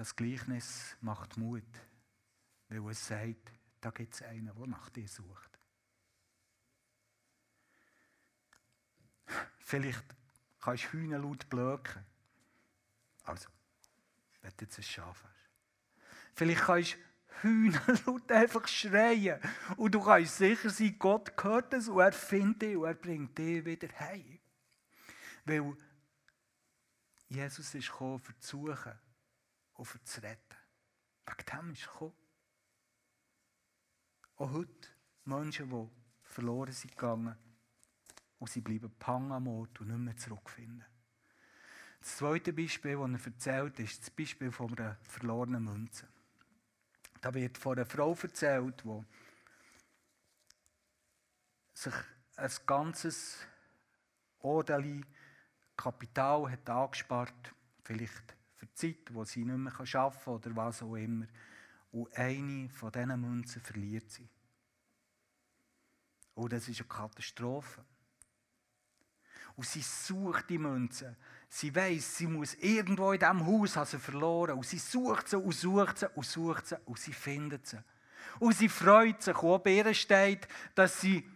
Das 0.00 0.16
Gleichnis 0.16 0.96
macht 1.02 1.36
Mut, 1.36 1.62
weil 2.70 2.90
es 2.90 3.06
sagt, 3.06 3.52
da 3.82 3.90
gibt 3.90 4.14
es 4.14 4.22
einen, 4.22 4.46
der 4.46 4.66
nach 4.66 4.88
dir 4.88 5.06
sucht. 5.06 5.58
Vielleicht 9.58 10.02
kannst 10.58 10.84
du 10.84 10.92
Hühner 10.92 11.18
laut 11.18 11.48
blöken. 11.50 12.02
Also, 13.24 13.50
wenn 14.40 14.50
du 14.56 14.64
jetzt 14.64 14.78
ein 14.78 14.84
Schaf 14.84 15.22
hast. 15.22 15.50
Vielleicht 16.32 16.62
kannst 16.62 16.94
du 16.94 16.98
Hühner 17.42 17.82
laut 18.06 18.30
einfach 18.30 18.66
schreien. 18.68 19.40
Und 19.76 19.94
du 19.94 20.00
kannst 20.02 20.36
sicher 20.36 20.70
sein, 20.70 20.96
Gott 20.98 21.32
hört 21.42 21.72
es 21.74 21.88
und 21.88 22.00
er 22.00 22.12
findet 22.12 22.62
dich 22.62 22.76
und 22.76 22.84
er 22.84 22.94
bringt 22.94 23.36
dich 23.38 23.64
wieder 23.64 23.88
heim. 23.98 24.38
Weil 25.44 25.76
Jesus 27.28 27.74
ist 27.74 27.90
gekommen, 27.90 28.18
für 28.18 28.38
zu 28.38 28.66
suchen 28.66 28.98
und 29.74 29.84
für 29.84 30.02
zu 30.04 30.22
retten. 30.22 30.56
Wegen 31.26 31.46
dem 31.46 31.72
ist 31.72 31.82
er 31.82 31.92
gekommen. 31.92 32.14
Auch 34.36 34.52
heute 34.52 34.88
Menschen, 35.24 35.70
die 35.70 35.88
verloren 36.22 36.72
sind 36.72 36.92
gegangen 36.92 37.36
und 38.38 38.50
sie 38.50 38.60
bleiben 38.60 38.90
pang 38.98 39.30
am 39.32 39.48
Ort 39.48 39.80
und 39.80 39.88
nicht 39.88 39.98
mehr 39.98 40.16
zurückfinden. 40.16 40.84
Das 42.00 42.16
zweite 42.16 42.52
Beispiel, 42.52 42.96
das 42.96 43.26
er 43.26 43.32
erzählt, 43.32 43.78
ist 43.80 44.00
das 44.00 44.10
Beispiel 44.10 44.50
von 44.50 44.76
einer 44.76 44.96
verlorenen 45.02 45.64
Münze. 45.64 46.08
Da 47.20 47.34
wird 47.34 47.58
von 47.58 47.76
einer 47.76 47.86
Frau 47.86 48.14
erzählt, 48.14 48.82
die 48.84 49.04
sich 51.74 51.94
ein 52.36 52.50
ganzes 52.66 53.38
Odeli 54.40 55.04
Kapital 55.76 56.50
hat 56.50 56.68
angespart, 56.68 57.54
vielleicht 57.84 58.36
für 58.54 58.66
die 58.66 58.74
Zeit, 58.74 59.14
wo 59.14 59.24
sie 59.24 59.44
nicht 59.44 59.56
mehr 59.56 59.72
arbeiten 59.72 60.24
kann 60.24 60.34
oder 60.34 60.56
was 60.56 60.82
auch 60.82 60.94
immer. 60.94 61.26
Und 61.92 62.14
eine 62.16 62.68
von 62.68 62.92
diesen 62.92 63.20
Münzen 63.20 63.62
verliert 63.62 64.10
sie. 64.10 64.28
Und 66.34 66.52
das 66.52 66.68
ist 66.68 66.80
eine 66.80 66.88
Katastrophe. 66.88 67.84
Und 69.56 69.66
sie 69.66 69.82
sucht 69.82 70.48
die 70.50 70.58
Münzen. 70.58 71.16
Sie 71.52 71.74
weiß, 71.74 72.16
sie 72.16 72.28
muss 72.28 72.54
irgendwo 72.54 73.10
in 73.10 73.18
diesem 73.18 73.44
Haus 73.44 73.76
haben 73.76 73.86
sie 73.86 73.98
verloren. 73.98 74.56
Und 74.56 74.66
sie 74.66 74.78
sucht 74.78 75.28
sie 75.28 75.36
und 75.36 75.52
sucht 75.52 75.98
sie 75.98 76.06
und 76.14 76.24
sucht 76.24 76.68
sie 76.68 76.76
und 76.84 76.98
sie 76.98 77.12
findet 77.12 77.66
sie. 77.66 77.82
Und 78.38 78.56
sie 78.56 78.68
freut 78.68 79.20
sich, 79.20 79.36
und 79.36 79.64
bei 79.64 79.72
ihr 79.72 79.92
steht, 79.92 80.46
dass 80.76 81.00
sie 81.00 81.28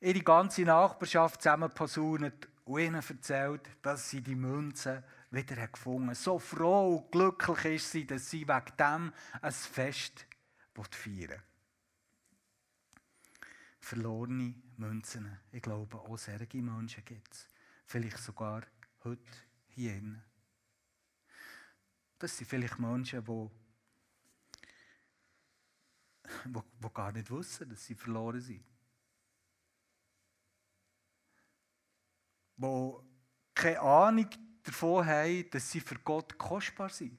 ihre 0.00 0.20
ganze 0.20 0.62
Nachbarschaft 0.62 1.42
zusammen 1.42 1.70
posaunet 1.70 2.48
und 2.64 2.80
ihnen 2.80 3.02
erzählt, 3.06 3.68
dass 3.82 4.08
sie 4.08 4.22
die 4.22 4.34
Münzen 4.34 5.04
wieder 5.30 5.68
gefunden 5.68 6.10
hat. 6.10 6.16
So 6.16 6.38
froh 6.38 6.96
und 6.96 7.12
glücklich 7.12 7.76
ist 7.76 7.92
sie, 7.92 8.06
dass 8.06 8.30
sie 8.30 8.48
wegen 8.48 8.76
dem 8.78 9.12
ein 9.42 9.52
Fest 9.52 10.26
feiern. 10.90 11.42
Verlorene 13.80 14.54
Münzen. 14.78 15.38
Ich 15.50 15.60
glaube, 15.60 15.98
auch 15.98 16.16
solche 16.16 16.62
Menschen 16.62 17.04
gibt 17.04 17.34
es. 17.34 17.46
Vielleicht 17.84 18.18
sogar 18.18 18.62
heute 19.04 19.32
hier. 19.68 20.22
Das 22.18 22.36
sind 22.36 22.48
vielleicht 22.48 22.78
Menschen, 22.78 23.24
die, 23.24 23.50
die, 26.46 26.60
die 26.82 26.92
gar 26.94 27.12
nicht 27.12 27.30
wissen, 27.30 27.68
dass 27.68 27.84
sie 27.84 27.94
verloren 27.94 28.40
sind. 28.40 28.64
Die 32.56 32.94
keine 33.54 33.80
Ahnung 33.80 34.28
davon 34.62 35.06
haben, 35.06 35.50
dass 35.50 35.70
sie 35.70 35.80
für 35.80 35.98
Gott 35.98 36.38
kostbar 36.38 36.90
sind. 36.90 37.18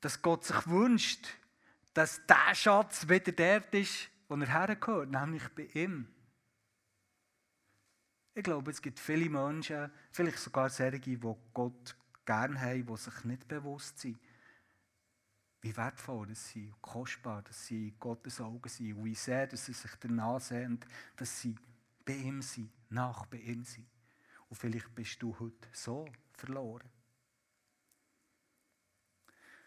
Dass 0.00 0.20
Gott 0.20 0.44
sich 0.44 0.66
wünscht, 0.66 1.28
dass 1.94 2.24
der 2.26 2.54
Schatz 2.54 3.08
wieder 3.08 3.32
dort 3.32 3.72
ist, 3.74 4.08
wo 4.28 4.34
er 4.34 4.48
hergehört, 4.48 5.10
nämlich 5.10 5.48
bei 5.50 5.64
ihm. 5.74 6.12
Ich 8.34 8.42
glaube, 8.42 8.70
es 8.70 8.80
gibt 8.80 8.98
viele 8.98 9.28
Menschen, 9.28 9.90
vielleicht 10.10 10.38
sogar 10.38 10.70
solche, 10.70 11.00
die 11.00 11.18
Gott 11.52 11.96
gerne 12.24 12.58
haben, 12.58 12.86
die 12.86 12.96
sich 12.96 13.24
nicht 13.24 13.46
bewusst 13.46 13.98
sind, 13.98 14.18
wie 15.60 15.76
wertvoll 15.76 16.26
das 16.26 16.48
sie 16.48 16.72
kostbar, 16.80 17.42
dass 17.42 17.66
sie 17.66 17.88
in 17.88 17.98
Gottes 18.00 18.40
Augen 18.40 18.68
sind 18.68 18.94
und 18.94 19.04
wie 19.04 19.14
sehr 19.14 19.46
dass 19.46 19.66
sie 19.66 19.74
sich 19.74 19.90
danach 20.00 20.40
sehen, 20.40 20.80
dass 21.16 21.40
sie 21.42 21.54
bei 22.06 22.14
ihm 22.14 22.40
sind, 22.40 22.70
nach 22.88 23.26
bei 23.26 23.36
ihm 23.36 23.64
sind. 23.64 23.86
Und 24.48 24.56
vielleicht 24.56 24.94
bist 24.94 25.22
du 25.22 25.38
heute 25.38 25.68
so 25.70 26.08
verloren. 26.32 26.88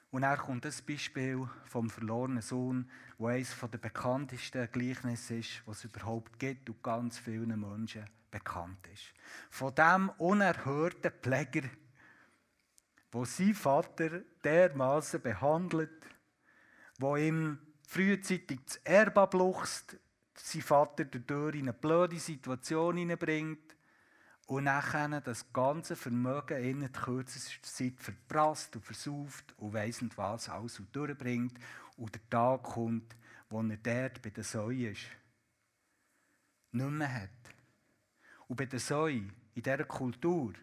Und 0.09 0.23
dann 0.23 0.39
kommt 0.39 0.65
das 0.65 0.81
Beispiel 0.81 1.47
vom 1.65 1.89
verlorenen 1.89 2.41
Sohn, 2.41 2.89
wo 3.19 3.27
eines 3.27 3.55
der 3.59 3.77
bekanntesten 3.77 4.71
Gleichnisse 4.71 5.35
ist, 5.35 5.61
was 5.67 5.79
es 5.79 5.85
überhaupt 5.85 6.39
gibt 6.39 6.69
und 6.69 6.81
ganz 6.81 7.19
vielen 7.19 7.59
Menschen 7.59 8.05
bekannt 8.35 8.85
ist. 8.93 9.13
Von 9.49 9.73
dem 9.75 10.09
unerhörten 10.17 11.11
Pfleger, 11.21 11.69
wo 13.11 13.23
sein 13.23 13.53
Vater 13.53 14.21
dermaßen 14.43 15.21
behandelt, 15.21 16.05
wo 16.99 17.15
ihm 17.15 17.59
frühzeitig 17.87 18.59
das 18.65 18.77
Erbe 18.83 19.21
abluchst, 19.21 19.97
sein 20.35 20.61
Vater 20.61 21.05
dadurch 21.05 21.55
in 21.55 21.61
eine 21.61 21.73
blöde 21.73 22.19
Situation 22.19 22.97
hineinbringt, 22.97 23.75
und 24.47 24.65
nachher 24.65 25.21
das 25.21 25.51
ganze 25.51 25.95
Vermögen 25.95 26.63
in 26.63 26.91
kürzester 26.91 27.63
Zeit 27.63 27.99
verprasst 27.99 28.75
und 28.75 28.85
versauft 28.85 29.55
und 29.57 29.73
weiss 29.73 30.01
nicht 30.01 30.17
was 30.19 30.49
alles 30.49 30.79
und 30.79 30.95
durchbringt. 30.95 31.57
Und 31.97 32.13
der 32.13 32.29
Tag 32.29 32.61
kommt, 32.61 33.15
wo 33.49 33.61
er 33.61 33.77
dort 33.77 34.21
bei 34.21 34.29
der 34.29 34.43
Säue 34.43 34.91
ist. 34.91 35.07
Nicht 36.73 36.89
mehr 36.91 37.21
hat. 37.23 37.54
Und 38.47 38.55
bei 38.55 38.65
der 38.65 38.79
Säue, 38.79 39.29
in 39.55 39.63
dieser 39.63 39.83
Kultur, 39.85 40.53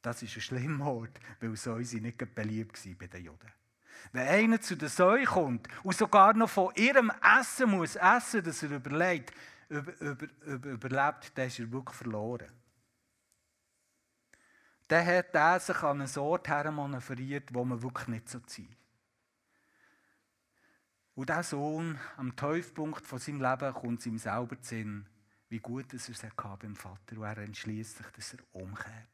das 0.00 0.22
ist 0.22 0.36
ein 0.36 0.40
schlimmer 0.40 0.86
Ort, 0.86 1.20
weil 1.40 1.56
Säue 1.56 1.84
sind 1.84 2.02
nicht 2.02 2.34
beliebt 2.34 2.84
waren 2.84 2.98
bei 2.98 3.06
den 3.06 3.24
Juden. 3.24 3.52
Wenn 4.12 4.26
einer 4.26 4.60
zu 4.60 4.76
der 4.76 4.88
Säue 4.88 5.24
kommt 5.24 5.68
und 5.84 5.96
sogar 5.96 6.34
noch 6.34 6.50
von 6.50 6.74
ihrem 6.74 7.12
Essen 7.40 7.70
muss 7.70 7.96
essen, 7.96 8.42
dass 8.42 8.62
er 8.62 8.72
überlebt, 8.72 9.32
über, 9.68 9.92
über, 10.00 10.26
über, 10.44 10.68
überlebt, 10.70 11.32
dann 11.36 11.46
ist 11.46 11.60
er 11.60 11.70
wirklich 11.70 11.96
verloren 11.96 12.50
dann 14.92 15.06
hat 15.06 15.34
er 15.34 15.58
sich 15.58 15.82
an 15.82 16.02
einen 16.02 16.18
Ort 16.18 16.48
hermanövriert, 16.48 17.54
wo 17.54 17.64
man 17.64 17.82
wirklich 17.82 18.08
nicht 18.08 18.28
so 18.28 18.40
zieht. 18.40 18.76
Und 21.14 21.30
dieser 21.30 21.42
Sohn, 21.42 21.98
am 22.18 22.36
Tiefpunkt 22.36 23.06
von 23.06 23.18
seinem 23.18 23.40
Leben, 23.40 23.72
kommt 23.72 24.00
es 24.00 24.06
ihm 24.06 24.18
selber 24.18 24.60
zu 24.60 24.68
Sinn, 24.68 25.06
wie 25.52 25.60
gut 25.60 25.92
es 25.92 26.08
er 26.22 26.30
beim 26.56 26.74
Vater 26.74 27.18
Und 27.18 27.24
er 27.24 27.36
entschließt 27.36 27.98
sich, 27.98 28.06
dass 28.06 28.32
er 28.32 28.38
umkehrt. 28.52 29.08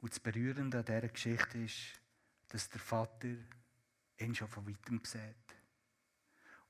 Und 0.00 0.12
das 0.12 0.20
Berührende 0.20 0.78
an 0.78 0.84
dieser 0.84 1.08
Geschichte 1.08 1.58
ist, 1.58 2.00
dass 2.46 2.70
der 2.70 2.80
Vater 2.80 3.34
ihn 4.18 4.32
schon 4.32 4.46
von 4.46 4.68
weitem 4.68 5.00
sieht. 5.04 5.56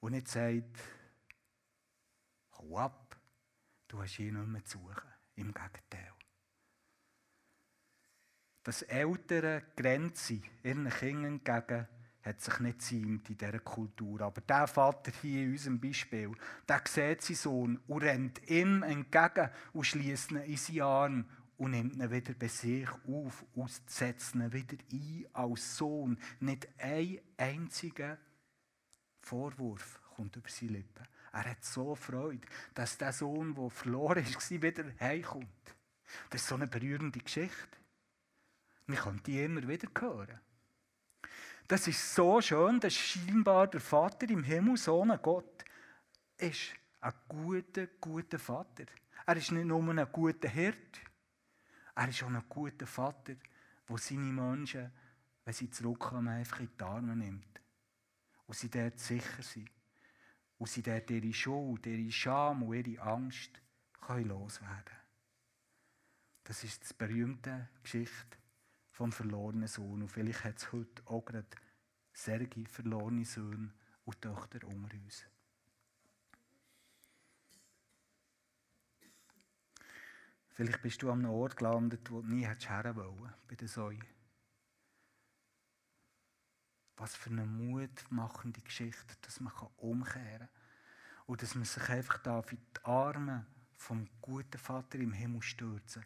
Und 0.00 0.12
nicht 0.12 0.28
sagt, 0.28 0.78
hau 2.52 2.78
ab, 2.78 3.20
du 3.88 4.00
hast 4.00 4.18
ihn 4.20 4.38
nicht 4.38 4.46
mehr 4.46 4.64
zu 4.64 4.78
suchen. 4.78 5.12
Im 5.34 5.52
Gegenteil. 5.52 6.14
Das 8.62 8.80
ältere 8.82 9.64
Grenze 9.76 10.40
ihren 10.62 10.88
Kindern 10.88 11.40
entgegen 11.44 11.86
hat 12.22 12.40
sich 12.40 12.60
nicht 12.60 12.82
ziemt 12.82 13.30
in 13.30 13.38
dieser 13.38 13.58
Kultur. 13.60 14.20
Aber 14.20 14.40
der 14.40 14.66
Vater 14.66 15.12
hier 15.22 15.44
in 15.44 15.52
unserem 15.52 15.80
Beispiel, 15.80 16.32
der 16.68 16.82
sieht 16.86 17.22
seinen 17.22 17.36
Sohn 17.36 17.80
und 17.86 18.02
rennt 18.02 18.48
ihm 18.50 18.82
entgegen 18.82 19.50
und 19.72 19.84
schließt 19.84 20.32
ihn 20.32 20.36
in 20.38 20.56
seine 20.56 20.84
Arme 20.84 21.24
und 21.56 21.72
nimmt 21.72 21.96
ihn 21.96 22.10
wieder 22.10 22.34
bei 22.34 22.48
sich 22.48 22.88
auf 23.06 23.44
und 23.54 23.70
setzt 23.86 24.34
ihn 24.34 24.52
wieder 24.52 24.76
ein 24.92 25.26
als 25.32 25.76
Sohn. 25.76 26.18
Nicht 26.40 26.68
ein 26.78 27.20
einziger 27.36 28.18
Vorwurf 29.20 30.00
kommt 30.14 30.36
über 30.36 30.48
seine 30.48 30.72
Lippen. 30.72 31.06
Er 31.32 31.44
hat 31.44 31.64
so 31.64 31.94
Freude, 31.94 32.46
dass 32.74 32.98
der 32.98 33.12
Sohn, 33.12 33.54
der 33.54 33.70
verloren 33.70 34.24
ist, 34.24 34.50
wieder 34.62 34.84
heimkommt. 34.98 35.46
Das 36.28 36.40
ist 36.40 36.48
so 36.48 36.56
eine 36.56 36.66
berührende 36.66 37.20
Geschichte. 37.20 37.78
Wir 38.86 38.96
können 38.96 39.22
die 39.24 39.44
immer 39.44 39.66
wieder 39.68 39.88
hören. 40.00 40.40
Das 41.70 41.86
ist 41.86 42.16
so 42.16 42.40
schön, 42.40 42.80
dass 42.80 42.92
scheinbar 42.92 43.68
der 43.68 43.80
Vater 43.80 44.28
im 44.28 44.42
Himmel, 44.42 44.76
so 44.76 45.02
ein 45.02 45.16
Gott, 45.22 45.64
ist 46.36 46.74
ein 47.00 47.12
guter, 47.28 47.86
guter 48.00 48.40
Vater. 48.40 48.86
Er 49.24 49.36
ist 49.36 49.52
nicht 49.52 49.66
nur 49.66 49.80
ein 49.80 50.08
guter 50.10 50.48
Hirt, 50.48 51.00
er 51.94 52.08
ist 52.08 52.24
auch 52.24 52.26
ein 52.26 52.42
guter 52.48 52.88
Vater, 52.88 53.36
der 53.88 53.98
seine 53.98 54.32
Menschen, 54.32 54.90
wenn 55.44 55.54
sie 55.54 55.70
zurückkommen, 55.70 56.26
einfach 56.26 56.58
in 56.58 56.70
die 56.76 56.82
Arme 56.82 57.14
nimmt. 57.14 57.60
Und 58.48 58.56
sie 58.56 58.68
dort 58.68 58.98
sicher 58.98 59.44
sind. 59.44 59.70
Und 60.58 60.68
sie 60.68 60.82
dort 60.82 61.08
ihre 61.08 61.32
Schuld, 61.32 61.86
ihre 61.86 62.10
Scham 62.10 62.64
und 62.64 62.84
ihre 62.84 63.00
Angst 63.00 63.62
können 64.00 64.26
loswerden 64.26 64.98
Das 66.42 66.64
ist 66.64 66.90
die 66.90 66.94
berühmte 66.94 67.68
Geschichte 67.80 68.39
vom 69.00 69.12
verlorenen 69.12 69.66
Sohn. 69.66 70.02
Und 70.02 70.10
vielleicht 70.10 70.44
hat 70.44 70.58
es 70.58 70.72
heute 70.72 71.02
auch 71.06 71.24
gerade 71.24 71.48
Sergi 72.12 72.66
verlorene 72.66 73.24
Söhne 73.24 73.72
und 74.04 74.20
Töchter 74.20 74.66
unter 74.66 74.94
uns. 74.94 75.24
Vielleicht 80.50 80.82
bist 80.82 81.00
du 81.00 81.10
an 81.10 81.20
einem 81.20 81.30
Ort 81.30 81.56
gelandet, 81.56 82.10
wo 82.10 82.20
du 82.20 82.28
nie 82.28 82.44
hättest 82.44 82.68
wollen, 82.68 83.32
bei 83.48 83.54
der 83.54 83.68
Säue. 83.68 84.00
Was 86.96 87.16
für 87.16 87.30
eine 87.30 87.46
mutmachende 87.46 88.60
Geschichte, 88.60 89.16
dass 89.22 89.40
man 89.40 89.54
umkehren 89.78 90.40
kann. 90.40 90.48
Und 91.24 91.40
dass 91.40 91.54
man 91.54 91.64
sich 91.64 91.88
einfach 91.88 92.18
da 92.18 92.40
in 92.50 92.58
die 92.58 92.84
Arme 92.84 93.46
vom 93.78 94.06
guten 94.20 94.58
Vater 94.58 94.98
im 94.98 95.14
Himmel 95.14 95.40
stürzen 95.40 96.04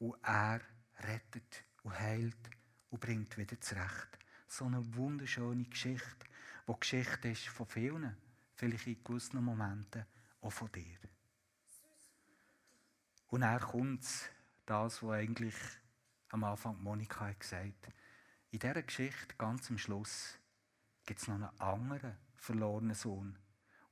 Und 0.00 0.16
er 0.24 0.62
rettet 0.98 1.64
und 1.84 1.98
heilt 1.98 2.50
und 2.90 3.00
bringt 3.00 3.38
wieder 3.38 3.60
zurecht. 3.60 4.18
So 4.48 4.66
eine 4.66 4.94
wunderschöne 4.94 5.64
Geschichte, 5.64 6.26
die 6.66 6.80
Geschichte 6.80 7.28
ist 7.28 7.48
von 7.48 7.66
vielen, 7.66 8.16
vielleicht 8.54 8.86
in 8.86 9.02
gewissen 9.04 9.42
Momenten 9.44 10.04
auch 10.40 10.50
von 10.50 10.70
dir. 10.72 10.98
Und 13.28 13.42
er 13.42 13.60
kommt 13.60 14.04
das, 14.66 15.02
was 15.02 15.10
eigentlich 15.10 15.54
am 16.30 16.44
Anfang 16.44 16.82
Monika 16.82 17.26
hat 17.26 17.40
gesagt 17.40 17.86
hat. 17.86 17.94
In 18.50 18.58
dieser 18.60 18.82
Geschichte, 18.82 19.34
ganz 19.36 19.70
am 19.70 19.78
Schluss, 19.78 20.38
gibt 21.06 21.20
es 21.20 21.28
noch 21.28 21.34
einen 21.34 21.60
anderen 21.60 22.16
verlorenen 22.36 22.94
Sohn. 22.94 23.38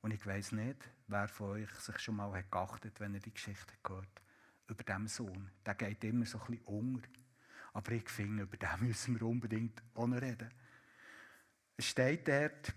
Und 0.01 0.11
ich 0.11 0.25
weiß 0.25 0.53
nicht, 0.53 0.77
wer 1.07 1.27
von 1.27 1.51
euch 1.51 1.69
sich 1.71 1.99
schon 1.99 2.15
mal 2.15 2.33
hat 2.33 2.51
geachtet, 2.51 2.99
wenn 2.99 3.13
er 3.13 3.19
die 3.19 3.33
Geschichte 3.33 3.73
gehört 3.83 4.21
über 4.67 4.83
diesen 4.83 5.07
Sohn. 5.07 5.51
Der 5.65 5.75
geht 5.75 6.03
immer 6.03 6.25
so 6.25 6.39
ein 6.39 6.45
bisschen 6.47 6.65
unter. 6.65 7.09
Aber 7.73 7.91
ich 7.91 8.09
finde, 8.09 8.43
über 8.43 8.57
den 8.57 8.69
müssen 8.87 9.19
wir 9.19 9.27
unbedingt 9.27 9.81
auch 9.95 10.07
noch 10.07 10.21
reden. 10.21 10.49
Es 11.75 11.87
steht 11.87 12.27
dort, 12.27 12.73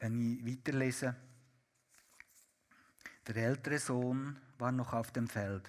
wenn 0.00 0.20
ich 0.20 0.46
weiterlese, 0.46 1.16
der 3.26 3.36
ältere 3.36 3.78
Sohn 3.78 4.38
war 4.58 4.70
noch 4.70 4.92
auf 4.92 5.10
dem 5.10 5.26
Feld. 5.26 5.68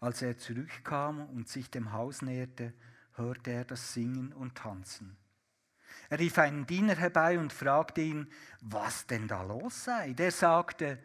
Als 0.00 0.20
er 0.20 0.36
zurückkam 0.36 1.28
und 1.30 1.48
sich 1.48 1.70
dem 1.70 1.92
Haus 1.92 2.22
näherte, 2.22 2.74
hörte 3.14 3.52
er 3.52 3.64
das 3.64 3.94
Singen 3.94 4.32
und 4.32 4.56
Tanzen. 4.56 5.16
Er 6.10 6.18
rief 6.18 6.38
einen 6.38 6.66
Diener 6.66 6.96
herbei 6.96 7.38
und 7.38 7.52
fragte 7.52 8.00
ihn, 8.00 8.26
was 8.60 9.06
denn 9.06 9.28
da 9.28 9.42
los 9.42 9.84
sei. 9.84 10.12
Der 10.12 10.30
sagte, 10.30 10.98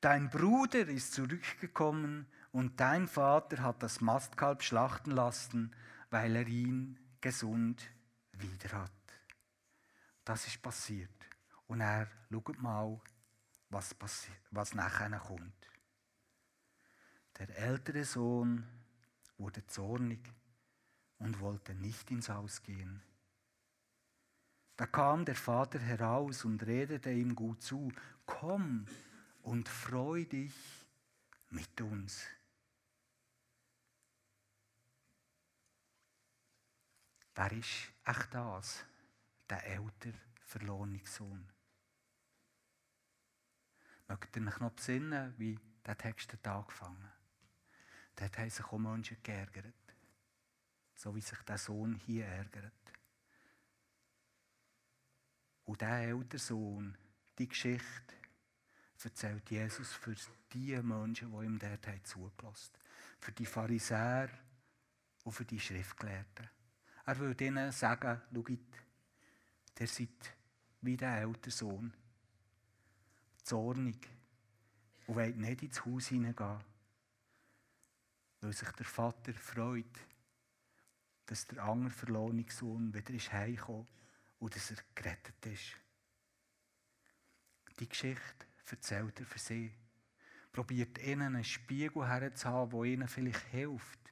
dein 0.00 0.28
Bruder 0.28 0.86
ist 0.86 1.14
zurückgekommen 1.14 2.26
und 2.56 2.80
dein 2.80 3.06
Vater 3.06 3.62
hat 3.62 3.82
das 3.82 4.00
Mastkalb 4.00 4.62
schlachten 4.62 5.10
lassen, 5.10 5.76
weil 6.08 6.34
er 6.36 6.48
ihn 6.48 6.98
gesund 7.20 7.86
wieder 8.32 8.78
hat. 8.78 8.90
Das 10.24 10.46
ist 10.46 10.62
passiert. 10.62 11.10
Und 11.66 11.82
er 11.82 12.08
schaut 12.30 12.58
mal, 12.62 12.98
was, 13.68 13.94
was 14.50 14.74
nachher 14.74 15.18
kommt. 15.18 15.70
Der 17.38 17.58
ältere 17.58 18.04
Sohn 18.04 18.66
wurde 19.36 19.66
zornig 19.66 20.20
und 21.18 21.38
wollte 21.40 21.74
nicht 21.74 22.10
ins 22.10 22.30
Haus 22.30 22.62
gehen. 22.62 23.02
Da 24.76 24.86
kam 24.86 25.26
der 25.26 25.36
Vater 25.36 25.78
heraus 25.78 26.46
und 26.46 26.64
redete 26.64 27.12
ihm 27.12 27.34
gut 27.34 27.60
zu, 27.60 27.92
komm 28.24 28.86
und 29.42 29.68
freu 29.68 30.24
dich 30.24 30.54
mit 31.50 31.78
uns. 31.82 32.26
Wer 37.36 37.52
ist 37.52 37.92
echt 38.06 38.34
das? 38.34 38.84
Der 39.50 39.64
ältere, 39.66 40.14
verlorene 40.40 41.04
Sohn. 41.04 41.46
Mögt 44.08 44.34
ihr 44.36 44.46
euch 44.46 44.58
noch 44.58 44.72
besinnen, 44.72 45.34
wie 45.36 45.58
der 45.84 45.98
Text 45.98 46.32
hat 46.32 46.46
angefangen 46.48 47.12
Dort 48.14 48.38
haben 48.38 48.48
sich 48.48 48.64
auch 48.64 48.78
Menschen 48.78 49.18
geärgert. 49.22 49.74
So 50.94 51.14
wie 51.14 51.20
sich 51.20 51.38
der 51.42 51.58
Sohn 51.58 51.94
hier 52.06 52.24
ärgert. 52.24 52.72
Und 55.66 55.82
der 55.82 56.00
ältere 56.00 56.38
Sohn, 56.38 56.96
die 57.38 57.48
Geschichte, 57.48 58.14
erzählt 59.04 59.50
Jesus 59.50 59.92
für 59.92 60.16
die 60.54 60.74
Menschen, 60.82 61.30
die 61.30 61.44
ihm 61.44 61.58
dort 61.58 62.06
zugelassen 62.06 62.72
haben. 62.72 63.20
Für 63.20 63.32
die 63.32 63.46
Pharisäer 63.46 64.30
und 65.24 65.32
für 65.32 65.44
die 65.44 65.60
Schriftgelehrten. 65.60 66.55
Er 67.06 67.18
würde 67.18 67.44
ihnen 67.44 67.70
sagen, 67.70 68.20
schaut, 68.34 68.50
ihr 69.78 69.86
seid 69.86 70.36
wie 70.80 70.96
der 70.96 71.18
ältere 71.18 71.52
Sohn. 71.52 71.94
Zornig. 73.44 74.08
Und 75.06 75.14
wollt 75.14 75.36
nicht 75.36 75.62
ins 75.62 75.84
Haus 75.84 76.08
hineingehen. 76.08 76.58
Weil 78.40 78.52
sich 78.52 78.70
der 78.72 78.86
Vater 78.86 79.32
freut, 79.34 79.84
dass 81.26 81.46
der 81.46 81.62
andere 81.62 81.90
verlorene 81.90 82.44
Sohn 82.50 82.92
wieder 82.92 83.14
ist 83.14 83.32
heimgekommen 83.32 83.86
und 84.40 84.56
dass 84.56 84.72
er 84.72 84.78
gerettet 84.96 85.46
ist. 85.46 85.76
Die 87.78 87.88
Geschichte 87.88 88.46
erzählt 88.68 89.20
er 89.20 89.26
für 89.26 89.38
sie. 89.38 89.72
Probiert 90.52 90.98
ihnen 90.98 91.36
einen 91.36 91.44
Spiegel 91.44 92.08
herzuhaben, 92.08 92.80
der 92.80 92.90
ihnen 92.90 93.08
vielleicht 93.08 93.46
hilft, 93.46 94.05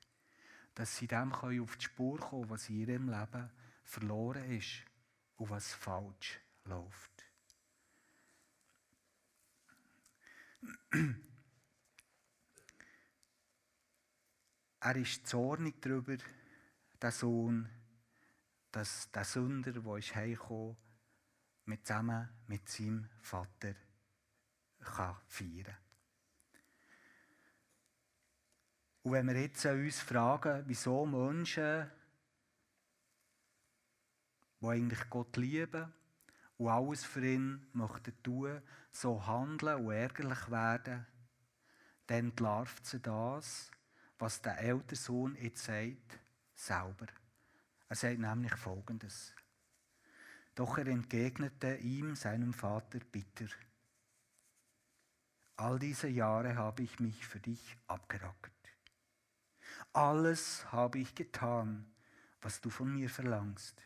dass 0.74 0.96
sie 0.96 1.06
dem 1.06 1.32
auf 1.32 1.76
die 1.76 1.84
Spur 1.84 2.18
kommen 2.18 2.42
können, 2.42 2.50
was 2.50 2.68
in 2.68 2.76
ihrem 2.80 3.08
Leben 3.08 3.50
verloren 3.84 4.50
ist 4.50 4.82
und 5.36 5.50
was 5.50 5.72
falsch 5.74 6.40
läuft. 6.64 7.24
er 14.80 14.96
ist 14.96 15.26
zornig 15.26 15.80
darüber, 15.80 16.16
der 17.00 17.10
Sohn, 17.10 17.68
dass 18.70 19.10
der 19.10 19.24
Sünder, 19.24 19.72
der 19.72 19.96
ist 19.96 20.14
heimgekommen, 20.14 20.76
mit 21.66 21.86
zusammen 21.86 22.28
mit 22.46 22.68
seinem 22.68 23.08
Vater 23.20 23.74
kann 24.80 25.16
feiern 25.26 25.64
kann. 25.64 25.83
Und 29.04 29.12
wenn 29.12 29.26
wir 29.28 29.38
jetzt 29.38 29.66
uns 29.66 30.00
fragen, 30.00 30.64
wieso 30.66 31.04
Menschen, 31.04 31.90
die 34.60 34.66
eigentlich 34.66 35.10
Gott 35.10 35.36
lieben, 35.36 35.92
und 36.56 36.68
alles 36.68 37.04
für 37.04 37.26
ihn 37.26 37.66
möchten 37.74 38.22
tun, 38.22 38.62
so 38.90 39.26
handeln 39.26 39.84
und 39.84 39.92
ärgerlich 39.92 40.50
werden, 40.50 41.06
dann 42.06 42.18
entlarvt 42.18 42.86
sie 42.86 43.00
das, 43.00 43.70
was 44.18 44.40
der 44.40 44.58
ältere 44.58 44.96
Sohn 44.96 45.36
jetzt 45.36 45.64
sagt, 45.64 46.18
selber. 46.54 47.06
Er 47.90 47.96
sagt 47.96 48.18
nämlich 48.18 48.54
Folgendes. 48.54 49.34
Doch 50.54 50.78
er 50.78 50.86
entgegnete 50.86 51.76
ihm, 51.76 52.14
seinem 52.14 52.54
Vater, 52.54 53.00
bitter. 53.00 53.48
All 55.56 55.78
diese 55.78 56.08
Jahre 56.08 56.56
habe 56.56 56.84
ich 56.84 56.98
mich 57.00 57.26
für 57.26 57.40
dich 57.40 57.76
abgerackert. 57.86 58.53
Alles 59.92 60.70
habe 60.72 60.98
ich 60.98 61.14
getan, 61.14 61.86
was 62.40 62.60
du 62.60 62.70
von 62.70 62.92
mir 62.92 63.08
verlangst. 63.08 63.82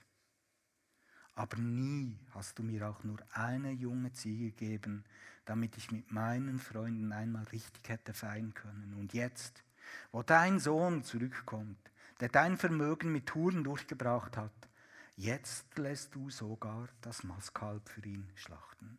Aber 1.35 1.57
nie 1.57 2.19
hast 2.31 2.59
du 2.59 2.63
mir 2.63 2.89
auch 2.89 3.05
nur 3.05 3.19
eine 3.33 3.71
junge 3.71 4.13
Ziege 4.13 4.51
gegeben, 4.51 5.05
damit 5.45 5.77
ich 5.77 5.93
mit 5.93 6.11
meinen 6.11 6.59
Freunden 6.59 7.13
einmal 7.13 7.45
richtig 7.45 7.89
hätte 7.89 8.13
feiern 8.13 8.55
können. 8.55 8.95
Und 8.99 9.15
jetzt, 9.15 9.63
wo 10.11 10.23
dein 10.23 10.59
Sohn 10.59 11.05
zurückkommt, 11.05 11.79
der 12.21 12.29
dein 12.29 12.57
Vermögen 12.57 13.13
mit 13.13 13.27
Touren 13.27 13.63
durchgebracht 13.63 14.37
hat, 14.37 14.69
jetzt 15.17 15.79
lässt 15.79 16.15
du 16.15 16.29
sogar 16.31 16.89
das 17.01 17.23
Mastkalb 17.23 17.89
für 17.89 18.05
ihn 18.05 18.29
schlachten. 18.35 18.99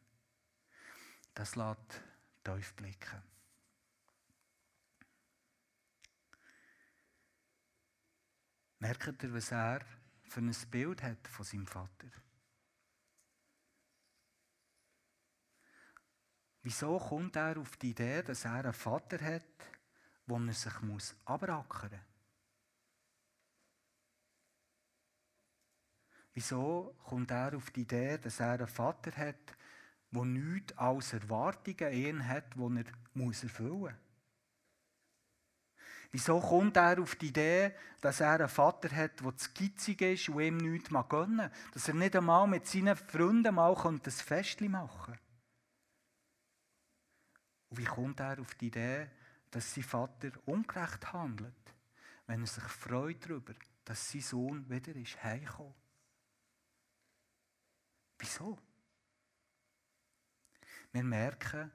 Das 1.33 1.55
lässt 1.55 2.01
tief 2.43 2.73
blicken. 2.75 3.21
Merkt 8.79 9.23
ihr, 9.23 9.33
was 9.33 9.51
er 9.51 9.81
für 10.23 10.39
ein 10.39 10.55
Bild 10.71 11.03
hat 11.03 11.27
von 11.27 11.45
seinem 11.45 11.67
Vater? 11.67 12.07
Wieso 16.61 16.97
kommt 16.97 17.35
er 17.35 17.57
auf 17.57 17.75
die 17.75 17.89
Idee, 17.89 18.21
dass 18.21 18.45
er 18.45 18.53
einen 18.53 18.73
Vater 18.73 19.19
hat, 19.23 19.43
wo 20.25 20.37
er 20.37 20.53
sich 20.53 20.81
muss 20.81 21.15
abrackern 21.25 21.91
muss? 21.91 21.99
Wieso 26.33 26.95
kommt 27.03 27.31
er 27.31 27.55
auf 27.57 27.71
die 27.71 27.81
Idee, 27.81 28.17
dass 28.17 28.39
er 28.39 28.53
einen 28.53 28.67
Vater 28.67 29.11
hat, 29.11 29.57
der 30.11 30.25
nichts 30.25 30.77
als 30.77 31.11
Erwartungen 31.11 31.91
ihn 31.91 32.25
hat, 32.25 32.55
die 32.55 32.61
er 32.61 32.85
erfüllen 33.43 33.81
muss? 33.81 34.08
Wieso 36.11 36.39
kommt 36.39 36.75
er 36.75 36.99
auf 36.99 37.15
die 37.15 37.27
Idee, 37.27 37.73
dass 38.01 38.19
er 38.19 38.31
einen 38.31 38.49
Vater 38.49 38.89
hat, 38.95 39.19
der 39.21 39.37
zu 39.37 39.49
gitzig 39.51 40.01
ist 40.01 40.29
und 40.29 40.41
ihm 40.41 40.57
nichts 40.57 40.89
gönnen 41.07 41.35
mag? 41.35 41.51
Dass 41.73 41.87
er 41.87 41.93
nicht 41.93 42.15
einmal 42.15 42.47
mit 42.47 42.65
seinen 42.65 42.95
Freunden 42.95 43.53
mal 43.53 43.75
ein 43.75 44.01
Festchen 44.01 44.71
machen 44.71 45.13
kann? 45.13 45.19
Und 47.69 47.77
wie 47.77 47.85
kommt 47.85 48.19
er 48.19 48.39
auf 48.39 48.55
die 48.55 48.67
Idee, 48.67 49.09
dass 49.51 49.73
sein 49.73 49.83
Vater 49.83 50.31
ungerecht 50.45 51.13
handelt, 51.13 51.75
wenn 52.25 52.41
er 52.41 52.47
sich 52.47 52.63
freut 52.63 53.23
darüber, 53.25 53.53
dass 53.85 54.11
sein 54.11 54.21
Sohn 54.21 54.67
wieder 54.67 54.95
ist 54.95 55.23
heimgekommen? 55.23 55.75
Wieso? 58.17 58.57
Wir 60.91 61.03
merken, 61.03 61.71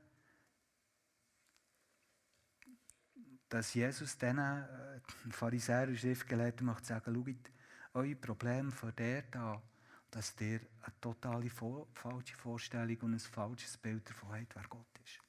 dass 3.55 3.73
Jesus 3.73 4.19
diesen 4.19 4.38
äh, 4.38 5.01
Pharisäern 5.31 5.90
und 5.90 5.97
Schriftgelehrten 5.97 6.67
macht 6.67 6.85
sagen, 6.85 7.14
schaut, 7.14 7.53
euer 7.93 8.17
Problem 8.17 8.73
von 8.73 8.93
der 8.97 9.23
da, 9.31 9.62
dass 10.11 10.35
ihr 10.40 10.59
eine 10.83 11.01
totale 11.01 11.49
falsche 11.49 12.35
Vorstellung 12.37 12.97
und 13.03 13.12
ein 13.12 13.21
falsches 13.21 13.77
Bild 13.77 14.11
davon 14.11 14.33
habt, 14.33 14.57
wer 14.57 14.64
Gott 14.69 14.99
ist. 15.05 15.21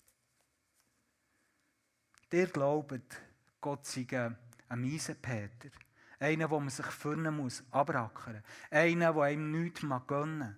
Ihr 2.34 2.48
glaubt, 2.48 3.22
Gott 3.62 3.86
sei 3.86 4.08
ein 4.70 4.82
Miesenpeter. 4.82 5.70
Einer, 6.18 6.50
wo 6.50 6.60
man 6.60 6.70
sich 6.70 6.88
führen 6.88 7.36
muss, 7.36 7.64
abrackern. 7.70 8.42
Einer, 8.72 9.14
der 9.14 9.22
einem 9.22 9.52
nichts 9.52 9.86
gönnen 10.08 10.40
mag. 10.40 10.58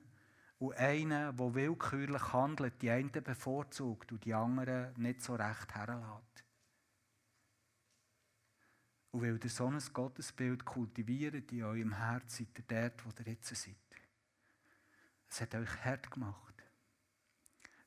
Und 0.60 0.74
einer, 0.78 1.34
der 1.34 1.54
willkürlich 1.54 2.32
handelt, 2.32 2.82
die 2.82 2.92
einen 2.92 3.12
bevorzugt 3.12 4.14
und 4.14 4.24
die 4.24 4.34
anderen 4.34 4.94
nicht 4.96 5.22
so 5.22 5.36
recht 5.36 5.76
herlässt. 5.76 6.37
Und 9.12 9.22
weil 9.22 9.40
ihr 9.42 9.50
so 9.50 9.68
ein 9.68 9.82
Gottesbild 9.94 10.66
kultiviert 10.66 11.52
in 11.52 11.64
eurem 11.64 11.94
Herz, 11.94 12.38
seid 12.38 12.48
ihr 12.58 12.66
dort, 12.68 13.06
wo 13.06 13.10
ihr 13.20 13.32
jetzt 13.32 13.56
seid. 13.56 13.76
Es 15.30 15.42
hat 15.42 15.56
euch 15.56 15.86
hart 15.86 16.12
gemacht. 16.12 16.64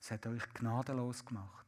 Es 0.01 0.11
hat 0.11 0.27
euch 0.27 0.49
gnadenlos 0.55 1.25
gemacht. 1.25 1.61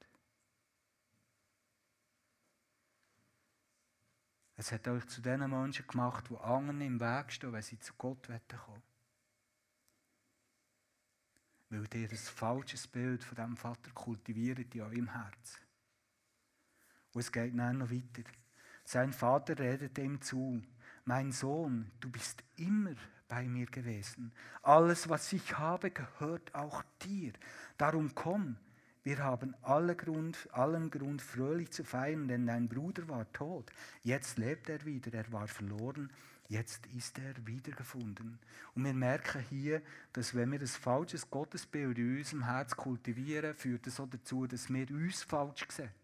Es 4.57 4.71
hat 4.71 4.87
euch 4.89 5.07
zu 5.09 5.21
den 5.21 5.41
Menschen 5.51 5.87
gemacht, 5.87 6.29
die 6.31 6.37
anderen 6.37 6.81
im 6.83 7.01
Weg 7.01 7.33
stehen, 7.33 7.53
wenn 7.53 7.63
sie 7.63 7.79
zu 7.79 7.93
Gott 7.95 8.27
kommen 8.27 8.83
Weil 11.69 11.89
ihr 11.95 12.11
ein 12.11 12.17
falsches 12.17 12.87
Bild 12.87 13.25
von 13.25 13.37
diesem 13.37 13.57
Vater 13.57 13.91
kultiviert 13.91 14.75
in 14.75 14.83
eurem 14.83 15.09
Herz. 15.09 15.59
Und 17.13 17.21
es 17.21 17.33
geht 17.33 17.59
dann 17.59 17.79
noch 17.79 17.91
weiter. 17.91 18.31
Sein 18.93 19.15
Vater 19.15 19.59
redet 19.59 19.97
ihm 19.97 20.21
zu, 20.21 20.61
mein 21.07 21.33
Sohn, 21.33 21.91
du 22.01 22.11
bist 22.11 22.45
immer 22.59 22.93
bei 23.27 23.49
mir 23.49 23.65
gewesen. 23.65 24.33
Alles, 24.61 25.09
was 25.09 25.33
ich 25.33 25.57
habe, 25.57 25.91
gehört 25.91 26.55
auch 26.55 26.83
dir. 27.01 27.33
Darum 27.79 28.15
komm, 28.15 28.59
wir 29.03 29.17
haben 29.25 29.57
alle 29.63 29.97
Grund, 29.97 30.47
allen 30.53 30.91
Grund, 30.91 31.23
fröhlich 31.23 31.71
zu 31.71 31.85
feiern, 31.85 32.29
denn 32.29 32.45
dein 32.45 32.69
Bruder 32.69 33.09
war 33.09 33.33
tot. 33.33 33.73
Jetzt 34.03 34.37
lebt 34.37 34.69
er 34.69 34.85
wieder. 34.85 35.15
Er 35.15 35.33
war 35.33 35.49
verloren. 35.49 36.13
Jetzt 36.49 36.85
ist 36.89 37.19
er 37.19 37.47
wiedergefunden. 37.47 38.39
Und 38.75 38.85
wir 38.85 38.93
merken 38.93 39.43
hier, 39.49 39.81
dass 40.13 40.35
wenn 40.35 40.53
wir 40.53 40.61
ein 40.61 40.67
falsches 40.67 41.31
Gottesbild 41.31 41.97
in 41.97 42.19
unserem 42.19 42.45
Herz 42.45 42.77
kultivieren, 42.77 43.55
führt 43.55 43.87
es 43.87 43.99
auch 43.99 44.11
dazu, 44.11 44.47
dass 44.47 44.69
wir 44.69 44.91
uns 44.91 45.23
falsch 45.23 45.67
sehen. 45.71 46.02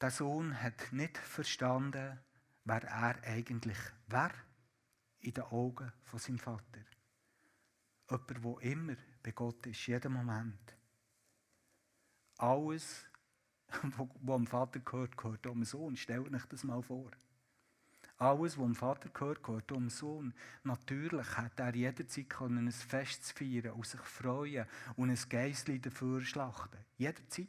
Der 0.00 0.10
Sohn 0.10 0.62
hat 0.62 0.92
nicht 0.92 1.18
verstanden, 1.18 2.18
wer 2.64 2.82
er 2.84 3.22
eigentlich 3.24 3.76
war 4.06 4.32
in 5.20 5.34
den 5.34 5.44
Augen 5.44 5.92
von 6.04 6.18
seinem 6.18 6.38
Vater. 6.38 6.80
Jemand, 8.08 8.62
der 8.62 8.72
immer 8.72 8.96
bei 9.22 9.32
Gott 9.32 9.66
ist, 9.66 9.86
jeden 9.86 10.14
Moment. 10.14 10.74
Alles, 12.38 13.06
was 14.22 14.36
dem 14.36 14.46
Vater 14.46 14.80
gehört, 14.80 15.18
gehört 15.18 15.44
dem 15.44 15.64
Sohn. 15.64 15.96
Stellt 15.96 16.32
euch 16.32 16.46
das 16.46 16.64
mal 16.64 16.82
vor. 16.82 17.10
Alles, 18.16 18.56
was 18.56 18.64
dem 18.64 18.74
Vater 18.74 19.10
gehört, 19.10 19.42
gehört 19.42 19.70
dem 19.70 19.90
Sohn. 19.90 20.32
Natürlich 20.64 21.36
hat 21.36 21.60
er 21.60 21.74
jederzeit 21.74 22.40
ein 22.40 22.72
Fest 22.72 23.32
feiern 23.32 23.72
und 23.72 23.86
sich 23.86 24.00
freuen 24.00 24.66
und 24.96 25.10
ein 25.10 25.28
Geissli 25.28 25.78
dafür 25.78 26.22
schlachten. 26.22 26.78
Jederzeit. 26.96 27.48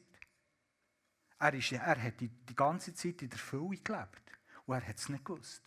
Er, 1.42 1.56
ist, 1.56 1.72
er 1.72 2.00
hat 2.00 2.20
die, 2.20 2.28
die 2.28 2.56
ganze 2.56 2.94
Zeit 2.94 3.20
in 3.24 3.30
der 3.30 3.40
Fülle 3.40 3.76
gelebt 3.78 4.22
und 4.68 4.76
er 4.76 4.88
hat 4.88 5.00
es 5.00 5.10
nicht 5.10 5.26
gewusst. 5.26 5.64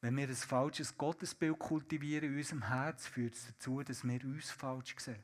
Wenn 0.00 0.16
wir 0.16 0.26
ein 0.26 0.34
falsches 0.34 0.96
Gottesbild 0.96 1.58
kultivieren 1.58 2.30
in 2.30 2.38
unserem 2.38 2.66
Herz, 2.66 3.06
führt 3.06 3.34
es 3.34 3.46
dazu, 3.46 3.82
dass 3.82 4.02
wir 4.04 4.24
uns 4.24 4.50
falsch 4.50 4.96
sehen. 4.98 5.22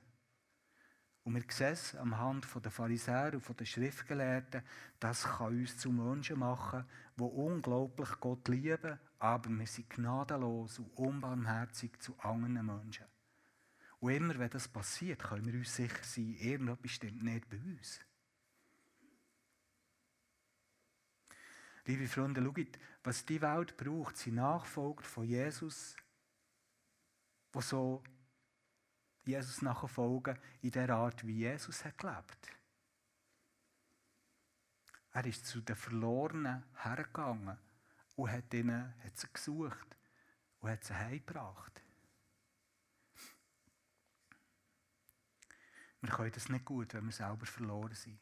Und 1.25 1.35
wir 1.35 1.45
sehen 1.49 1.73
es 1.73 1.97
am 1.97 2.19
Hand 2.19 2.47
der 2.63 2.71
Pharisäer 2.71 3.33
und 3.33 3.59
der 3.61 3.65
Schriftgelehrten, 3.65 4.63
das 5.01 5.25
kann 5.25 5.59
uns 5.59 5.79
zu 5.79 5.91
Menschen 5.91 6.39
machen, 6.39 6.85
die 7.17 7.23
unglaublich 7.23 8.11
Gott 8.21 8.47
lieben, 8.49 9.01
aber 9.19 9.49
wir 9.49 9.67
sind 9.67 9.89
gnadenlos 9.89 10.81
und 10.81 10.91
unbarmherzig 10.99 11.99
zu 11.99 12.15
anderen 12.21 12.67
Menschen. 12.67 13.07
Und 14.01 14.13
immer 14.13 14.39
wenn 14.39 14.51
das 14.51 14.69
passiert, 14.69 15.23
können 15.23 15.47
wir 15.47 15.55
uns 15.55 15.75
sicher 15.75 16.03
sein, 16.03 16.35
irgendetwas 16.35 16.91
stimmt 16.93 17.23
nicht 17.23 17.49
bei 17.49 17.57
uns. 17.57 18.01
Liebe 21.85 22.07
Freunde, 22.07 22.43
schaut, 22.43 22.79
was 23.03 23.25
die 23.25 23.41
Welt 23.41 23.77
braucht, 23.77 24.17
sie 24.17 24.31
nachfolgt 24.31 25.07
von 25.07 25.25
Jesus, 25.25 25.97
wo 27.53 27.61
so 27.61 28.05
Jesus 29.25 29.63
nachfolgen 29.63 30.39
in 30.61 30.71
der 30.71 30.91
Art, 30.91 31.27
wie 31.27 31.39
Jesus 31.39 31.85
hat 31.85 31.99
gelebt. 31.99 32.55
Er 35.13 35.27
ist 35.27 35.47
zu 35.47 35.61
den 35.61 35.77
Verlorenen 35.77 36.63
hergegangen 36.77 37.59
und 38.17 38.31
hat, 38.31 38.53
ihnen, 38.55 38.95
hat 39.03 39.19
sie 39.19 39.27
gesucht 39.33 39.97
und 40.61 40.71
hat 40.71 40.85
sie 40.85 40.95
heimgebracht. 40.95 41.83
Wir 46.01 46.11
können 46.11 46.33
das 46.33 46.49
nicht 46.49 46.65
gut, 46.65 46.95
wenn 46.95 47.07
wir 47.07 47.13
selber 47.13 47.47
verloren 47.47 47.95
sind. 47.95 48.19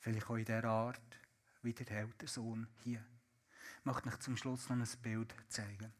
Vielleicht 0.00 0.28
auch 0.28 0.36
in 0.36 0.44
der 0.44 0.64
Art, 0.64 1.18
wie 1.62 1.72
der 1.72 1.90
ältere 1.90 2.28
Sohn 2.28 2.66
hier. 2.84 3.04
Ich 3.78 3.84
möchte 3.84 4.08
euch 4.08 4.18
zum 4.18 4.36
Schluss 4.36 4.68
noch 4.68 4.76
ein 4.76 4.86
Bild 5.02 5.34
zeigen. 5.48 5.92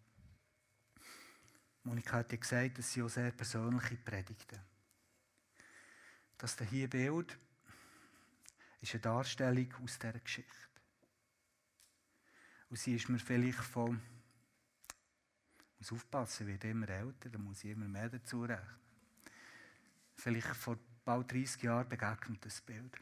Monika 1.82 2.18
hat 2.18 2.32
ja 2.32 2.38
gesagt, 2.38 2.78
das 2.78 2.92
sind 2.92 3.04
auch 3.04 3.08
sehr 3.08 3.30
persönliche 3.30 3.96
Predigten. 3.96 4.61
Das 6.36 6.58
hier 6.58 6.88
Bild 6.88 7.38
ist 8.80 8.94
eine 8.94 9.00
Darstellung 9.00 9.72
aus 9.82 9.98
dieser 9.98 10.18
Geschichte. 10.18 10.70
Und 12.68 12.78
sie 12.78 12.96
ist 12.96 13.08
mir 13.08 13.18
vielleicht 13.18 13.58
von, 13.58 14.00
ich 15.78 15.90
muss 15.90 15.92
aufpassen, 15.92 16.46
werde 16.46 16.70
immer 16.70 16.88
älter, 16.88 17.30
da 17.30 17.38
muss 17.38 17.64
ich 17.64 17.70
immer 17.70 17.88
mehr 17.88 18.08
dazu 18.08 18.42
rechnen. 18.42 18.80
Vielleicht 20.20 20.48
vor 20.48 20.78
bald 21.02 21.32
30 21.32 21.62
Jahren 21.62 21.88
begegnet 21.88 22.44
das 22.44 22.60
Bild. 22.60 22.94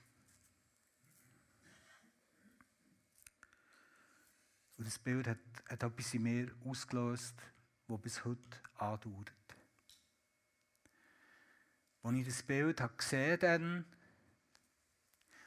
Und 4.76 4.86
das 4.86 5.00
Bild 5.00 5.26
hat, 5.26 5.38
hat 5.68 5.82
etwas 5.82 6.14
in 6.14 6.22
mir 6.22 6.54
ausgelöst, 6.64 7.34
das 7.88 8.00
bis 8.00 8.24
heute 8.24 8.62
andauert. 8.76 9.32
Als 12.04 12.16
ich 12.16 12.24
das 12.24 12.42
Bild 12.44 12.80
habe 12.80 12.94
gesehen 12.94 13.42
habe, 13.42 13.84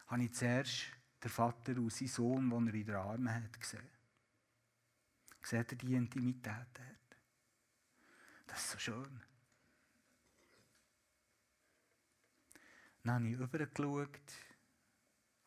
habe 0.08 0.24
ich 0.24 0.34
zuerst 0.34 0.88
den 1.24 1.32
Vater 1.32 1.78
und 1.78 1.94
seinen 1.94 2.10
Sohn, 2.10 2.50
den 2.50 2.68
er 2.68 2.74
in 2.74 2.86
den 2.86 2.96
Armen 2.96 3.34
hat, 3.34 3.58
gesehen. 3.58 3.90
Seht 5.42 5.72
ihr 5.72 5.78
die 5.78 5.96
Intimität 5.96 6.68
dort? 6.74 7.18
Das 8.46 8.60
ist 8.60 8.72
so 8.72 8.78
schön. 8.78 9.31
Dann 13.04 13.16
habe 13.16 13.30
ich 13.30 13.40
rübergeschaut 13.40 14.20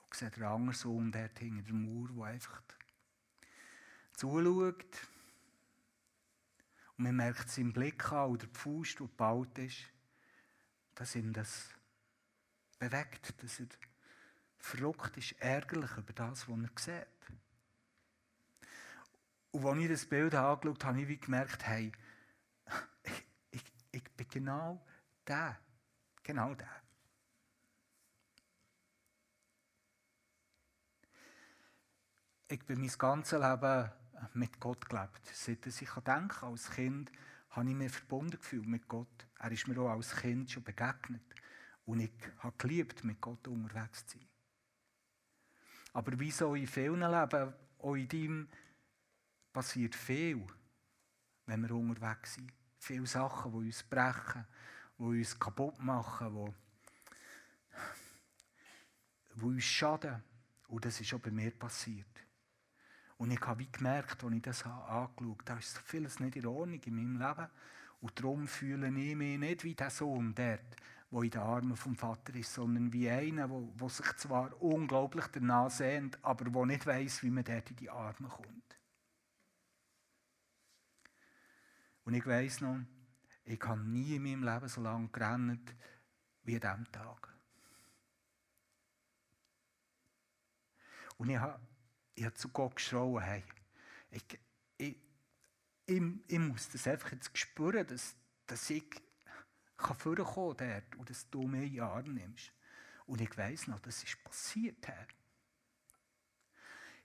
und 0.03 0.15
sehe 0.15 0.31
den 0.31 0.43
anderen 0.43 0.75
Sohn 0.75 1.13
dort 1.13 1.39
hinter 1.39 1.63
der 1.63 1.75
Mauer, 1.75 2.09
der 2.09 2.25
einfach 2.25 2.63
zuschaut. 4.15 4.85
Und 6.97 7.05
man 7.05 7.17
merkt 7.17 7.49
seinen 7.49 7.73
Blick 7.73 8.11
an 8.13 8.31
oder 8.31 8.47
die 8.47 8.59
Faust, 8.59 8.99
die 8.99 9.05
gebaut 9.05 9.59
ist, 9.59 9.85
dass 10.95 11.15
ihm 11.15 11.33
das 11.33 11.71
bewegt, 12.79 13.43
dass 13.43 13.61
er 13.61 13.67
verrückt 14.59 15.17
ist, 15.17 15.33
ärgerlich 15.41 15.97
über 15.97 16.13
das, 16.13 16.49
was 16.49 16.59
er 16.59 16.71
sieht. 16.77 17.07
Und 19.51 19.67
als 19.67 19.79
ich 19.79 19.89
das 19.89 20.07
Bild 20.07 20.35
angeschaut 20.35 20.85
habe, 20.85 21.01
habe 21.01 21.13
ich 21.13 21.21
gemerkt, 21.21 21.65
hey, 21.67 21.93
ich, 23.05 23.25
ich, 23.53 23.65
ich 23.93 24.11
bin 24.13 24.29
genau 24.29 24.85
der. 25.27 25.59
Genau 26.23 26.55
der. 26.55 26.84
Ich 32.47 32.63
bin 32.67 32.81
mein 32.81 32.91
ganzes 32.99 33.41
Leben 33.41 33.91
mit 34.35 34.61
Gott 34.61 34.87
gelebt. 34.91 35.25
Seit 35.33 35.67
ich 35.67 35.91
denke, 35.91 36.47
als 36.47 36.71
Kind 36.71 37.11
habe 37.51 37.71
ich 37.71 37.75
mich 37.75 37.91
verbunden 37.91 38.33
gefühlt 38.33 38.67
mit 38.67 38.87
Gott. 38.87 39.27
Er 39.39 39.51
ist 39.51 39.67
mir 39.67 39.81
auch 39.81 39.89
als 39.89 40.15
Kind 40.15 40.51
schon 40.51 40.63
begegnet. 40.63 41.23
Und 41.87 42.01
ich 42.01 42.13
habe 42.41 42.55
geliebt, 42.59 43.03
mit 43.03 43.19
Gott 43.23 43.49
unterwegs 43.49 44.05
zu 44.07 44.19
sein. 44.19 44.29
Aber 45.95 46.19
wie 46.21 46.31
so 46.31 46.55
in 46.55 46.67
vielen 46.67 47.01
Leben, 47.01 47.55
auch 47.79 47.95
in 47.95 48.09
deinem, 48.09 48.49
passiert 49.51 49.95
viel, 49.95 50.47
wenn 51.47 51.63
wir 51.63 51.75
unterwegs 51.75 52.35
sind. 52.35 52.53
Viele 52.79 53.07
Sachen, 53.07 53.53
die 53.53 53.59
uns 53.69 53.83
brechen, 53.85 54.47
die 54.99 55.03
uns 55.03 55.39
kaputt 55.39 55.79
machen, 55.79 56.35
die, 56.35 56.53
die 59.35 59.45
uns 59.45 59.65
schaden. 59.65 60.23
Und 60.69 60.85
das 60.85 61.01
ist 61.01 61.15
auch 61.15 61.21
bei 61.21 61.31
mir 61.31 61.53
passiert. 61.53 62.24
Und 63.17 63.31
ich 63.31 63.41
habe 63.41 63.65
gemerkt, 63.67 64.25
als 64.25 64.35
ich 64.35 64.43
das 64.43 64.65
angeschaut 64.65 65.19
habe, 65.21 65.45
da 65.45 65.57
ist 65.57 65.75
so 65.75 65.81
vieles 65.85 66.21
nicht 66.21 66.37
in 66.37 66.47
Ordnung 66.47 66.81
in 66.81 66.97
meinem 66.97 67.19
Leben. 67.19 67.49
Und 68.01 68.19
darum 68.19 68.49
fühle 68.49 68.89
ich 68.89 69.17
mich 69.17 69.39
nicht 69.39 69.65
wie 69.65 69.75
der 69.75 69.91
Sohn 69.91 70.35
dort, 70.35 70.77
der 71.11 71.23
in 71.23 71.31
den 71.31 71.41
Armen 71.41 71.77
vom 71.77 71.97
Vater 71.97 72.35
ist, 72.35 72.53
sondern 72.53 72.93
wie 72.93 73.09
einer, 73.09 73.49
der 73.49 73.89
sich 73.89 74.17
zwar 74.17 74.61
unglaublich 74.61 75.27
danach 75.29 75.71
sehnt, 75.71 76.23
aber 76.25 76.51
der 76.51 76.67
nicht 76.67 76.87
weiß, 76.87 77.23
wie 77.23 77.31
man 77.31 77.45
dort 77.45 77.71
in 77.71 77.77
die 77.77 77.89
Arme 77.89 78.29
kommt. 78.29 78.79
Und 82.05 82.15
ich 82.15 82.27
weiß 82.27 82.61
noch, 82.63 82.81
ich 83.45 83.61
habe 83.63 83.81
nie 83.81 84.17
in 84.17 84.23
meinem 84.23 84.43
Leben 84.43 84.69
so 84.69 84.81
lange 84.81 85.09
gerannt 85.09 85.75
wie 86.43 86.57
an 86.57 86.61
diesem 86.61 86.93
Tag. 86.93 87.33
Und 91.17 91.31
ich 91.31 91.39
habe 91.39 91.61
ich 92.15 92.25
habe 92.25 92.35
zu 92.35 92.49
Gott 92.49 92.77
geschrien, 92.77 93.21
hey, 93.21 93.45
ich, 94.11 94.25
ich, 94.79 94.97
ich, 95.87 96.03
ich 96.29 96.39
muss 96.39 96.69
das 96.71 96.87
einfach 96.87 97.13
jetzt 97.13 97.37
spüren, 97.37 97.87
dass, 97.87 98.15
dass 98.47 98.71
ich 98.71 98.85
kann 99.77 99.97
vorkommen 99.97 100.57
dort 100.57 100.97
und 100.97 101.11
dass 101.11 101.29
du 101.31 101.43
mir 101.43 101.65
in 101.65 101.73
die 101.73 101.81
Arme 101.81 102.11
nimmst. 102.11 102.53
Und 103.07 103.21
ich 103.21 103.37
weiss 103.37 103.67
noch, 103.67 103.81
das 103.81 104.03
ist 104.03 104.23
passiert. 104.23 104.87
Herr. 104.87 105.07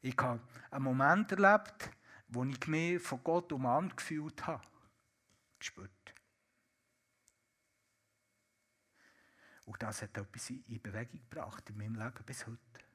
Ich 0.01 0.15
habe 0.17 0.41
einen 0.71 0.83
Moment 0.83 1.31
erlebt, 1.31 1.89
wo 2.29 2.45
ich 2.45 2.67
mich 2.67 3.01
von 3.01 3.23
Gott 3.23 3.51
umarmt 3.51 3.97
gefühlt 3.97 4.45
habe. 4.47 4.63
Gespürt. 5.57 5.91
Und 9.65 9.83
das 9.83 10.01
hat 10.01 10.17
etwas 10.17 10.49
in 10.49 10.81
Bewegung 10.81 11.19
gebracht 11.29 11.69
in 11.69 11.77
meinem 11.77 11.95
Leben 11.95 12.23
bis 12.25 12.47
heute 12.47 12.88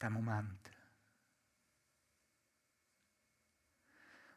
der 0.00 0.10
Moment. 0.10 0.70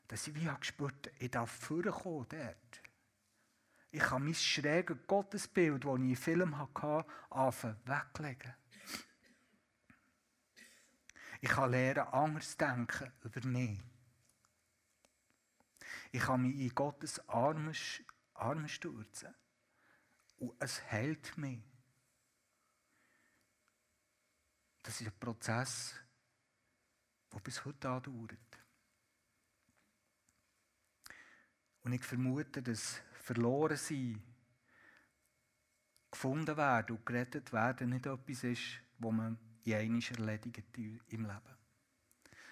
Dass 0.07 0.27
ich 0.27 0.35
wie 0.35 0.49
gespürt 0.59 1.07
habe, 1.07 1.15
ich 1.19 1.31
darf 1.31 1.51
vorkommen 1.51 2.27
dort. 2.29 2.81
Ich 3.91 4.01
kann 4.01 4.23
mein 4.23 4.33
schräges 4.33 4.97
Gottesbild, 5.07 5.83
das 5.83 5.95
ich 5.95 6.01
im 6.01 6.15
Film 6.15 6.57
hatte, 6.57 7.05
anfangen 7.29 7.77
weglegen. 7.85 8.53
Ich 11.41 11.49
kann 11.49 11.71
lernen, 11.71 12.07
anders 12.07 12.55
denken 12.55 13.11
über 13.23 13.47
mich. 13.47 13.79
Ich 16.11 16.21
kann 16.21 16.41
mich 16.41 16.55
in 16.59 16.75
Gottes 16.75 17.27
Arme, 17.27 17.71
Arme 18.33 18.69
stürzen. 18.69 19.33
Und 20.37 20.53
es 20.59 20.81
hält 20.81 21.37
mich. 21.37 21.70
Das 24.83 24.99
ist 24.99 25.07
ein 25.07 25.19
Prozess, 25.19 25.95
der 27.31 27.39
bis 27.39 27.63
heute 27.63 27.89
andauert. 27.89 28.37
Und 31.83 31.93
ich 31.93 32.03
vermute, 32.03 32.61
dass 32.61 33.01
verloren 33.13 33.77
sein, 33.77 34.21
gefunden 36.09 36.57
werden 36.57 36.97
und 36.97 37.05
gerettet 37.05 37.53
werden 37.53 37.89
nicht 37.89 38.05
etwas 38.05 38.43
ist, 38.43 38.81
was 38.99 39.13
man 39.13 39.37
in 39.63 39.73
einmal 39.73 40.01
erledigt 40.01 40.77
im 40.77 41.25
Leben. 41.25 41.57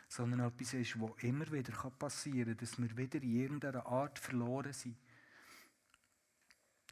Sondern 0.08 0.40
etwas 0.40 0.74
ist, 0.74 1.00
was 1.00 1.24
immer 1.24 1.52
wieder 1.52 1.74
passieren 1.90 2.56
kann, 2.56 2.58
dass 2.58 2.80
wir 2.80 2.98
wieder 2.98 3.22
in 3.22 3.36
irgendeiner 3.36 3.86
Art 3.86 4.18
verloren 4.18 4.74
sind. 4.74 4.98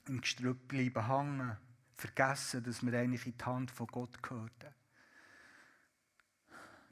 Im 0.08 0.22
Gestrüpp 0.22 0.68
bleiben 0.68 1.08
hängen, 1.08 1.58
vergessen, 1.96 2.64
dass 2.64 2.86
wir 2.86 2.98
eigentlich 3.00 3.26
in 3.26 3.38
die 3.38 3.46
Hand 3.46 3.72
von 3.72 3.88
Gott 3.88 4.22
gehörten 4.22 4.77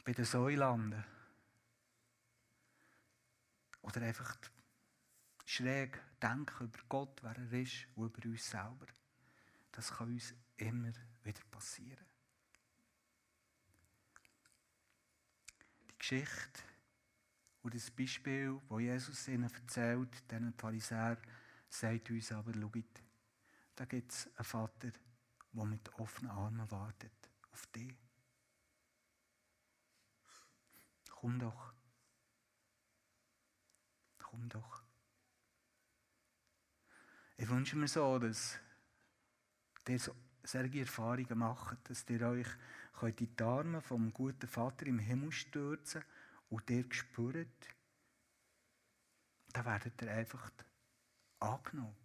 bei 0.06 0.14
den 0.14 0.24
Säulanden. 0.24 1.04
Oder 3.82 4.02
einfach 4.02 4.38
schräg 5.46 6.00
denken 6.22 6.66
über 6.66 6.80
Gott, 6.88 7.22
wer 7.24 7.36
er 7.36 7.54
ist 7.54 7.88
und 7.96 8.06
über 8.06 8.30
uns 8.30 8.50
selber. 8.50 8.86
Das 9.72 9.92
kann 9.92 10.14
uns 10.14 10.34
immer 10.58 10.94
wieder 11.24 11.42
passieren. 11.52 12.06
Die 15.90 15.98
Geschichte 15.98 16.62
und 17.64 17.74
das 17.74 17.90
Beispiel, 17.92 18.62
das 18.70 18.80
Jesus 18.80 19.28
ihnen 19.28 19.52
erzählt, 19.52 20.32
diesen 20.32 20.54
Pharisäer, 20.54 21.18
sagt 21.68 22.12
uns 22.12 22.32
aber, 22.32 22.54
schaut, 22.54 23.02
da 23.76 23.86
gibt 23.86 24.12
es 24.12 24.30
einen 24.36 24.46
Vater, 24.46 24.92
der 25.52 25.66
mit 25.66 25.94
offenen 25.96 26.32
Armen 26.32 26.70
wartet 26.72 27.30
auf 27.52 27.66
dich. 27.68 28.05
Komm 31.26 31.40
doch. 31.40 31.74
Komm 34.20 34.48
doch. 34.48 34.84
Ich 37.36 37.50
wünsche 37.50 37.76
mir 37.78 37.88
so, 37.88 38.20
dass 38.20 38.60
ihr 39.88 39.98
so 39.98 40.16
solche 40.44 40.82
Erfahrungen 40.82 41.40
macht, 41.40 41.90
dass 41.90 42.08
ihr 42.12 42.22
euch 42.22 42.46
könnt 43.00 43.22
in 43.22 43.36
die 43.36 43.44
Arme 43.44 43.82
vom 43.82 44.14
guten 44.14 44.48
Vater 44.48 44.86
im 44.86 45.00
Himmel 45.00 45.32
stürzen 45.32 46.04
und 46.50 46.70
ihr 46.70 46.86
spürt, 46.92 47.74
da 49.52 49.66
werdet 49.66 50.00
ihr 50.04 50.12
einfach 50.12 50.52
angenommen. 51.40 51.98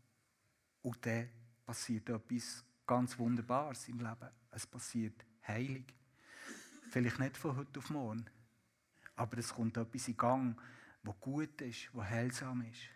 Und 0.81 1.05
dann 1.05 1.29
passiert 1.67 2.09
etwas 2.09 2.65
ganz 2.87 3.19
Wunderbares 3.19 3.87
im 3.89 3.99
Leben. 3.99 4.31
Es 4.51 4.67
passiert 4.67 5.27
heilig. 5.47 5.93
Vielleicht 6.91 7.19
nicht 7.19 7.37
von 7.37 7.59
heute 7.59 7.81
auf 7.81 7.91
morgen. 7.91 8.25
Aber 9.21 9.37
es 9.37 9.53
kommt 9.53 9.77
etwas 9.77 10.09
in 10.09 10.17
Gang, 10.17 10.59
wo 11.03 11.13
gut 11.13 11.61
ist, 11.61 11.91
wo 11.93 12.03
heilsam 12.03 12.63
ist. 12.63 12.89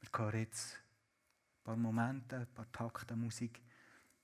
Wir 0.00 0.10
hören 0.12 0.40
jetzt 0.40 0.74
ein 0.74 1.62
paar 1.62 1.76
Momente, 1.76 2.38
ein 2.38 2.52
paar 2.52 2.70
Takte 2.72 3.14
Musik, 3.14 3.62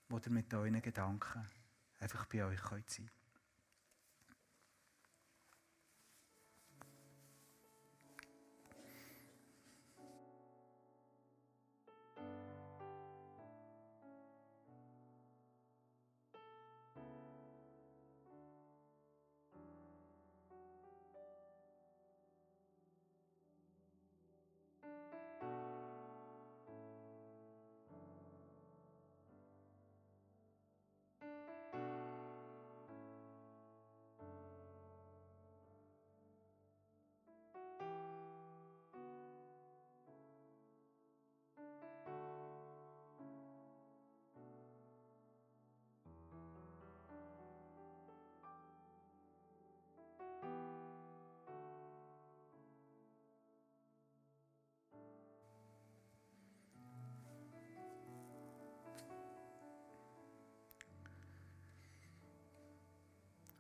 wo 0.08 0.18
ihr 0.18 0.30
mit 0.32 0.52
euren 0.52 0.82
Gedanken 0.82 1.46
einfach 2.00 2.26
bei 2.26 2.44
euch 2.44 2.58
sein 2.58 2.84
könnt. 2.88 3.20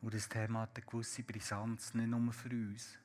Und 0.00 0.14
das 0.14 0.28
Thema 0.28 0.62
hat 0.62 0.76
eine 0.76 0.86
gewisse 0.86 1.22
Brisanz, 1.22 1.92
nicht 1.94 2.06
nur 2.06 2.32
für 2.32 2.48
uns. 2.48 2.98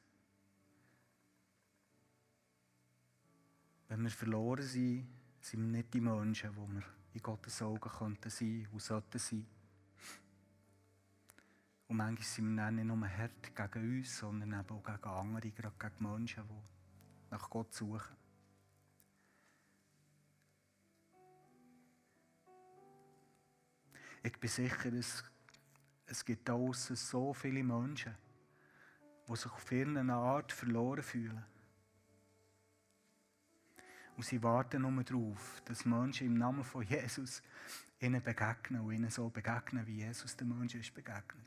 Wenn 3.90 4.04
wir 4.04 4.10
verloren 4.10 4.64
sind, 4.64 5.08
sind 5.42 5.62
wir 5.62 5.78
nicht 5.78 5.94
die 5.94 6.02
Menschen, 6.02 6.52
die 6.52 6.74
wir 6.74 6.84
in 7.14 7.22
Gottes 7.22 7.62
Augen 7.62 7.90
könnten 7.90 8.30
sein 8.30 8.68
und 8.72 8.82
sollten 8.82 9.20
sein. 9.20 9.46
Und 11.88 11.98
manchmal 11.98 12.26
sind 12.26 12.56
wir 12.56 12.72
nicht 12.72 12.86
nur 12.86 13.08
hart 13.08 13.56
gegen 13.56 13.98
uns, 13.98 14.18
sondern 14.18 14.60
eben 14.60 14.76
auch 14.76 14.84
gegen 14.84 15.04
andere, 15.04 15.52
gerade 15.52 15.76
gegen 15.78 16.12
Menschen, 16.12 16.44
die 16.48 17.32
nach 17.32 17.50
Gott 17.50 17.74
suchen. 17.74 18.16
Ich 24.24 24.40
bin 24.40 24.50
sicher, 24.50 24.92
es 24.94 25.24
es 26.08 26.24
gibt 26.24 26.48
draußen 26.48 26.96
so 26.96 27.34
viele 27.34 27.64
Menschen, 27.64 28.16
die 29.28 29.36
sich 29.36 29.52
auf 29.52 29.72
irgendeine 29.72 30.14
Art 30.14 30.52
verloren 30.52 31.04
fühlen. 31.04 31.44
Und 34.16 34.24
sie 34.24 34.42
warten 34.42 34.84
nur 34.84 35.04
darauf, 35.04 35.62
dass 35.66 35.86
Menschen 35.86 36.28
im 36.28 36.38
Namen 36.38 36.64
von 36.64 36.84
Jesus 36.84 37.42
ihnen 38.00 38.22
begegnen 38.22 38.82
und 38.82 38.94
ihnen 38.94 39.10
so 39.10 39.30
begegnen, 39.30 39.86
wie 39.88 39.98
Jesus 39.98 40.38
den 40.38 40.58
Menschen 40.58 40.80
ist 40.80 40.94
begegnet. 40.94 41.46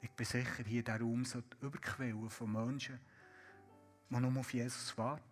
Ich 0.00 0.10
bin 0.10 0.26
sicher, 0.26 0.64
hier 0.64 0.82
diesem 0.82 1.00
Raum 1.00 1.24
sollte 1.24 1.56
überquellen 1.60 2.30
von 2.30 2.52
Menschen, 2.52 3.00
die 4.10 4.20
nur 4.20 4.40
auf 4.40 4.52
Jesus 4.52 4.96
warten. 4.96 5.27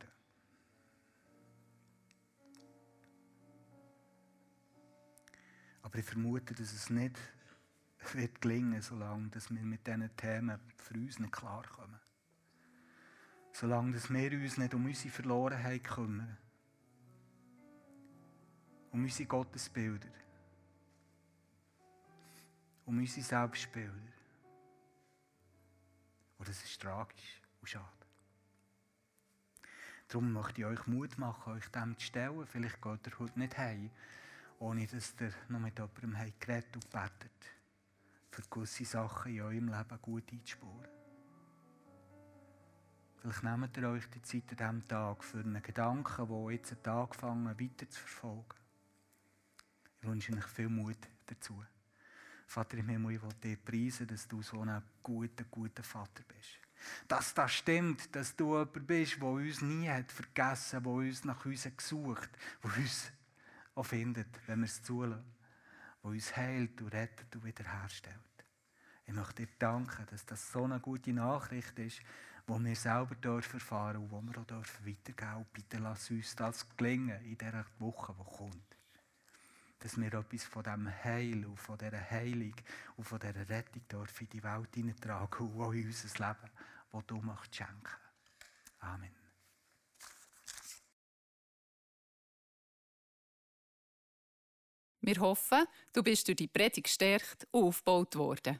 Aber 5.97 6.03
ich 6.03 6.11
vermute, 6.11 6.55
dass 6.55 6.75
es 6.75 6.91
nicht 6.91 7.19
wird 8.13 8.43
gelingen, 8.43 8.83
solange 8.83 9.31
dass 9.31 9.49
wir 9.49 9.63
mit 9.63 9.87
diesen 9.87 10.15
Themen 10.15 10.61
für 10.77 10.93
uns 10.93 11.19
nicht 11.19 11.33
klarkommen. 11.33 11.99
Solange 13.55 13.93
dass 13.93 14.11
wir 14.11 14.31
uns 14.31 14.59
nicht 14.59 14.75
um 14.75 14.85
unsere 14.85 15.09
Verlorenheit 15.09 15.85
kümmern. 15.85 16.37
Um 18.91 19.05
unsere 19.05 19.27
Gottesbilder. 19.27 20.11
Um 22.85 22.99
unsere 22.99 23.25
Selbstbilder. 23.25 24.13
Und 26.37 26.47
das 26.47 26.63
ist 26.63 26.79
tragisch 26.79 27.41
und 27.63 27.69
schade. 27.69 27.87
Darum 30.09 30.31
möchte 30.31 30.61
ich 30.61 30.67
euch 30.67 30.87
Mut 30.87 31.17
machen, 31.17 31.55
euch 31.55 31.67
dem 31.69 31.97
zu 31.97 32.05
stellen. 32.05 32.47
Vielleicht 32.47 32.83
geht 32.83 33.07
ihr 33.07 33.19
heute 33.19 33.39
nicht 33.39 33.57
heim 33.57 33.91
ohne 34.59 34.87
dass 34.87 35.15
ihr 35.21 35.33
noch 35.49 35.61
mit 35.61 35.79
jemandem 35.79 36.33
geredet 36.39 36.75
und 36.75 36.91
betet, 36.91 37.33
für 38.31 38.43
gewisse 38.51 38.85
Sachen 38.85 39.33
in 39.33 39.41
eurem 39.41 39.69
Leben 39.69 40.03
gut 40.03 40.33
einzuspüren. 40.33 40.89
Vielleicht 43.19 43.43
nehmt 43.43 43.77
ihr 43.77 43.89
euch 43.89 44.07
die 44.11 44.23
Zeit 44.23 44.61
an 44.61 44.77
diesem 44.77 44.89
Tag 44.89 45.25
für 45.25 45.39
einen 45.39 45.63
Gedanken, 45.63 46.29
der 46.29 46.53
jetzt 46.53 46.87
angefangen 46.87 47.59
weiter 47.59 47.89
zu 47.89 48.01
verfolgen. 48.01 48.55
Ich 50.01 50.07
wünsche 50.07 50.33
euch 50.33 50.45
viel 50.45 50.69
Mut 50.69 50.99
dazu. 51.27 51.65
Vater 52.47 52.79
im 52.79 52.89
Himmel, 52.89 53.17
ich 53.17 53.23
will 53.23 53.35
dir 53.43 53.57
preisen, 53.57 54.07
dass 54.07 54.29
du 54.29 54.43
so 54.43 54.61
ein 54.61 54.83
guter, 55.03 55.45
guter 55.51 55.83
Vater 55.83 56.23
bist. 56.29 56.61
Dass 57.09 57.35
das 57.35 57.53
stimmt, 57.53 58.15
dass 58.15 58.37
du 58.37 58.57
jemand 58.57 58.87
bist, 58.87 59.17
der 59.17 59.29
uns 59.29 59.63
nie 59.63 59.89
hat 59.89 60.13
vergessen, 60.13 60.83
der 60.83 60.93
uns 60.93 61.25
nach 61.25 61.45
uns 61.45 61.69
gesucht 61.77 62.31
hat, 62.31 62.39
der 62.63 62.77
uns 62.77 63.11
auch 63.77 63.87
findet, 63.87 64.29
wenn 64.49 64.61
wir 64.61 64.67
es 64.67 64.83
zulassen, 64.83 65.25
wo 66.03 66.09
uns 66.09 66.37
heilt 66.37 66.81
und 66.81 66.89
rettet 66.89 67.35
und 67.37 67.45
wiederherstellt. 67.45 68.17
Ich 69.05 69.13
möchte 69.13 69.47
dir 69.47 69.53
danken, 69.59 70.07
dass 70.11 70.27
das 70.27 70.51
so 70.51 70.65
eine 70.65 70.81
gute 70.81 71.13
Nachricht 71.13 71.79
ist, 71.79 72.01
wo 72.47 72.59
wir 72.59 72.75
selber 72.75 73.15
dürfen 73.15 73.61
erfahren 73.61 73.99
und 73.99 74.11
wo 74.11 74.21
wir 74.23 74.39
auch 74.39 74.47
dürfen 74.47 74.87
weitergeben. 74.87 75.37
Und 75.37 75.53
bitte 75.53 75.79
lass 75.79 76.11
uns 76.11 76.35
das 76.35 76.67
gelingen 76.77 77.23
in 77.25 77.39
dieser 77.39 77.67
Woche, 77.79 78.15
die 78.19 78.37
kommt. 78.37 78.77
Dass 79.79 80.01
wir 80.01 80.13
etwas 80.13 80.45
von 80.45 80.63
diesem 80.63 81.05
Heil 81.05 81.45
und 81.45 81.61
von 81.61 81.79
dieser 81.79 82.11
Heilung 82.11 82.55
und 82.97 83.05
von 83.05 83.21
dieser 83.21 83.49
Rettung 83.49 83.87
dürfen 83.89 84.25
in 84.25 84.31
die 84.31 84.43
Welt 84.43 84.75
hineintragen 84.75 85.47
und 85.49 85.61
auch 85.61 85.73
in 85.73 85.87
unser 85.87 86.27
Leben, 86.27 86.51
das 86.93 87.07
du 87.07 87.21
möchtest 87.21 87.57
schenken. 87.57 87.97
Amen. 88.81 89.26
Wir 95.07 95.21
hoffen, 95.21 95.65
du 95.93 96.03
bist 96.03 96.27
durch 96.27 96.35
die 96.35 96.49
Predigt 96.49 96.83
gestärkt 96.83 97.47
und 97.53 97.63
aufgebaut 97.63 98.17
worden. 98.17 98.59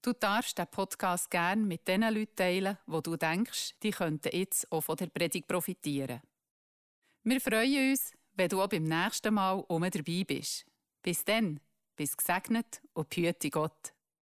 Du 0.00 0.14
darfst 0.14 0.56
den 0.56 0.66
Podcast 0.66 1.30
gerne 1.30 1.60
mit 1.60 1.86
den 1.86 2.00
Leuten 2.00 2.34
teilen, 2.34 2.78
wo 2.86 3.02
du 3.02 3.14
denkst, 3.18 3.74
die 3.82 3.90
könnten 3.90 4.34
jetzt 4.34 4.72
auch 4.72 4.80
von 4.80 4.96
der 4.96 5.08
Predigt 5.08 5.46
profitieren. 5.46 6.22
Wir 7.24 7.42
freuen 7.42 7.90
uns, 7.90 8.14
wenn 8.32 8.48
du 8.48 8.62
auch 8.62 8.68
beim 8.68 8.84
nächsten 8.84 9.34
Mal 9.34 9.62
um 9.68 9.82
dabei 9.82 10.24
bist. 10.26 10.64
Bis 11.02 11.22
dann, 11.26 11.60
bis 11.94 12.16
gesegnet 12.16 12.80
und 12.94 13.10
behüte 13.10 13.50
Gott. 13.50 13.92